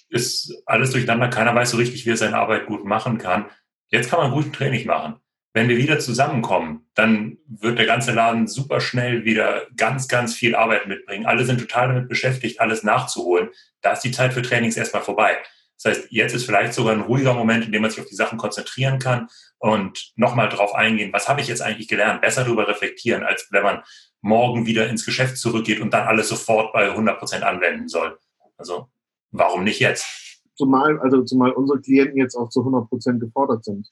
ist 0.08 0.62
alles 0.66 0.90
durcheinander. 0.90 1.28
Keiner 1.28 1.54
weiß 1.54 1.70
so 1.70 1.76
richtig, 1.76 2.06
wie 2.06 2.10
er 2.10 2.16
seine 2.16 2.38
Arbeit 2.38 2.66
gut 2.66 2.84
machen 2.84 3.18
kann. 3.18 3.46
Jetzt 3.88 4.10
kann 4.10 4.20
man 4.20 4.32
guten 4.32 4.52
Training 4.52 4.86
machen. 4.86 5.16
Wenn 5.52 5.68
wir 5.68 5.76
wieder 5.76 5.98
zusammenkommen, 5.98 6.86
dann 6.94 7.38
wird 7.48 7.78
der 7.78 7.86
ganze 7.86 8.12
Laden 8.12 8.46
super 8.46 8.80
schnell 8.80 9.24
wieder 9.24 9.66
ganz, 9.76 10.06
ganz 10.06 10.34
viel 10.34 10.54
Arbeit 10.54 10.86
mitbringen. 10.86 11.26
Alle 11.26 11.44
sind 11.44 11.58
total 11.60 11.88
damit 11.88 12.08
beschäftigt, 12.08 12.60
alles 12.60 12.84
nachzuholen. 12.84 13.48
Da 13.80 13.92
ist 13.92 14.02
die 14.02 14.12
Zeit 14.12 14.32
für 14.32 14.42
Trainings 14.42 14.76
erstmal 14.76 15.02
vorbei. 15.02 15.38
Das 15.82 15.96
heißt, 15.96 16.08
jetzt 16.10 16.34
ist 16.34 16.44
vielleicht 16.44 16.74
sogar 16.74 16.92
ein 16.92 17.00
ruhiger 17.00 17.34
Moment, 17.34 17.64
in 17.64 17.72
dem 17.72 17.82
man 17.82 17.90
sich 17.90 18.00
auf 18.00 18.06
die 18.06 18.14
Sachen 18.14 18.38
konzentrieren 18.38 18.98
kann 18.98 19.28
und 19.58 20.12
nochmal 20.14 20.50
drauf 20.50 20.74
eingehen, 20.74 21.12
was 21.12 21.28
habe 21.28 21.40
ich 21.40 21.48
jetzt 21.48 21.62
eigentlich 21.62 21.88
gelernt, 21.88 22.20
besser 22.20 22.44
darüber 22.44 22.68
reflektieren, 22.68 23.24
als 23.24 23.48
wenn 23.50 23.62
man 23.62 23.82
morgen 24.22 24.66
wieder 24.66 24.88
ins 24.88 25.04
Geschäft 25.04 25.38
zurückgeht 25.38 25.80
und 25.80 25.92
dann 25.92 26.06
alles 26.06 26.28
sofort 26.28 26.72
bei 26.72 26.90
100 26.90 27.18
Prozent 27.18 27.42
anwenden 27.42 27.88
soll. 27.88 28.18
Also 28.56 28.88
warum 29.30 29.64
nicht 29.64 29.80
jetzt? 29.80 30.06
Zumal, 30.54 30.98
also 31.00 31.22
zumal 31.22 31.52
unsere 31.52 31.80
Klienten 31.80 32.18
jetzt 32.18 32.36
auch 32.36 32.50
zu 32.50 32.60
100 32.60 32.88
Prozent 32.88 33.20
gefordert 33.20 33.64
sind. 33.64 33.88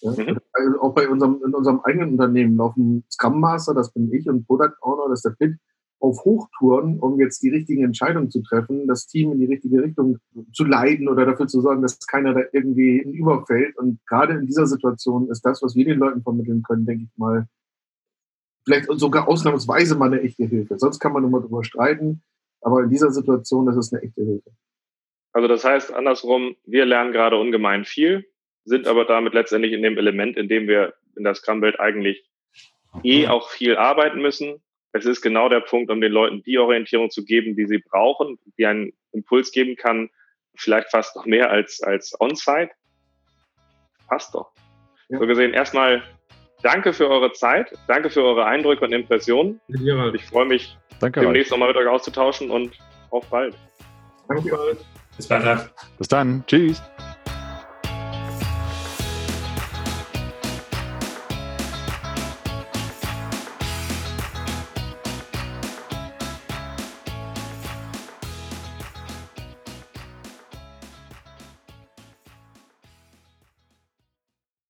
Ja? 0.00 0.10
Mhm. 0.10 0.38
Also 0.52 0.80
auch 0.80 0.94
bei 0.94 1.08
unserem, 1.08 1.40
in 1.46 1.54
unserem 1.54 1.80
eigenen 1.80 2.12
Unternehmen 2.12 2.56
laufen 2.56 3.04
Scrum 3.10 3.40
Master, 3.40 3.74
das 3.74 3.92
bin 3.92 4.12
ich, 4.12 4.28
und 4.28 4.46
Product 4.46 4.74
Owner, 4.82 5.08
das 5.08 5.20
ist 5.20 5.24
der 5.24 5.46
Pitt, 5.46 5.58
auf 6.00 6.22
Hochtouren, 6.24 6.98
um 7.00 7.18
jetzt 7.18 7.42
die 7.42 7.48
richtigen 7.48 7.82
Entscheidungen 7.82 8.30
zu 8.30 8.42
treffen, 8.42 8.86
das 8.86 9.06
Team 9.06 9.32
in 9.32 9.38
die 9.38 9.46
richtige 9.46 9.82
Richtung 9.82 10.18
zu 10.52 10.64
leiten 10.64 11.08
oder 11.08 11.24
dafür 11.24 11.46
zu 11.46 11.62
sorgen, 11.62 11.80
dass 11.80 11.98
keiner 12.06 12.34
da 12.34 12.40
irgendwie 12.52 12.98
überfällt. 12.98 13.78
Und 13.78 14.00
gerade 14.06 14.34
in 14.34 14.46
dieser 14.46 14.66
Situation 14.66 15.30
ist 15.30 15.46
das, 15.46 15.62
was 15.62 15.74
wir 15.74 15.84
den 15.86 15.98
Leuten 15.98 16.22
vermitteln 16.22 16.62
können, 16.62 16.84
denke 16.84 17.04
ich 17.04 17.16
mal, 17.16 17.46
vielleicht 18.64 18.88
sogar 18.98 19.28
ausnahmsweise 19.28 19.96
mal 19.96 20.12
eine 20.12 20.22
echte 20.22 20.44
Hilfe. 20.44 20.78
Sonst 20.78 20.98
kann 20.98 21.12
man 21.12 21.24
immer 21.24 21.40
drüber 21.40 21.64
streiten, 21.64 22.22
aber 22.60 22.82
in 22.82 22.90
dieser 22.90 23.10
Situation 23.10 23.68
ist 23.68 23.76
es 23.76 23.92
eine 23.92 24.02
echte 24.02 24.22
Hilfe. 24.22 24.50
Also 25.32 25.48
das 25.48 25.64
heißt 25.64 25.92
andersrum, 25.92 26.56
wir 26.64 26.84
lernen 26.84 27.12
gerade 27.12 27.36
ungemein 27.36 27.84
viel, 27.84 28.24
sind 28.64 28.86
aber 28.86 29.04
damit 29.04 29.34
letztendlich 29.34 29.72
in 29.72 29.82
dem 29.82 29.98
Element, 29.98 30.36
in 30.36 30.48
dem 30.48 30.68
wir 30.68 30.94
in 31.16 31.24
der 31.24 31.34
Scrum-Welt 31.34 31.78
eigentlich 31.80 32.24
eh 33.02 33.26
auch 33.26 33.50
viel 33.50 33.76
arbeiten 33.76 34.22
müssen. 34.22 34.62
Es 34.92 35.04
ist 35.04 35.22
genau 35.22 35.48
der 35.48 35.60
Punkt, 35.60 35.90
um 35.90 36.00
den 36.00 36.12
Leuten 36.12 36.42
die 36.44 36.58
Orientierung 36.58 37.10
zu 37.10 37.24
geben, 37.24 37.56
die 37.56 37.66
sie 37.66 37.78
brauchen, 37.78 38.38
die 38.58 38.64
einen 38.64 38.92
Impuls 39.12 39.50
geben 39.50 39.76
kann, 39.76 40.08
vielleicht 40.54 40.90
fast 40.90 41.16
noch 41.16 41.26
mehr 41.26 41.50
als, 41.50 41.82
als 41.82 42.18
On-Site. 42.20 42.70
Passt 44.06 44.34
doch. 44.34 44.52
Ja. 45.08 45.18
So 45.18 45.26
gesehen, 45.26 45.52
erstmal 45.52 46.02
Danke 46.64 46.94
für 46.94 47.10
eure 47.10 47.30
Zeit, 47.32 47.70
danke 47.88 48.08
für 48.08 48.24
eure 48.24 48.46
Eindrücke 48.46 48.86
und 48.86 48.92
Impressionen. 48.92 49.60
Ich 50.14 50.24
freue 50.24 50.46
mich, 50.46 50.78
danke 50.98 51.20
demnächst 51.20 51.50
nochmal 51.52 51.68
mit 51.68 51.76
euch 51.76 51.86
auszutauschen 51.86 52.50
und 52.50 52.72
auf 53.10 53.26
bald. 53.28 53.54
Danke. 54.28 54.78
Bis 55.14 55.28
bald. 55.28 55.70
Bis 55.98 56.08
dann. 56.08 56.42
Tschüss. 56.46 56.82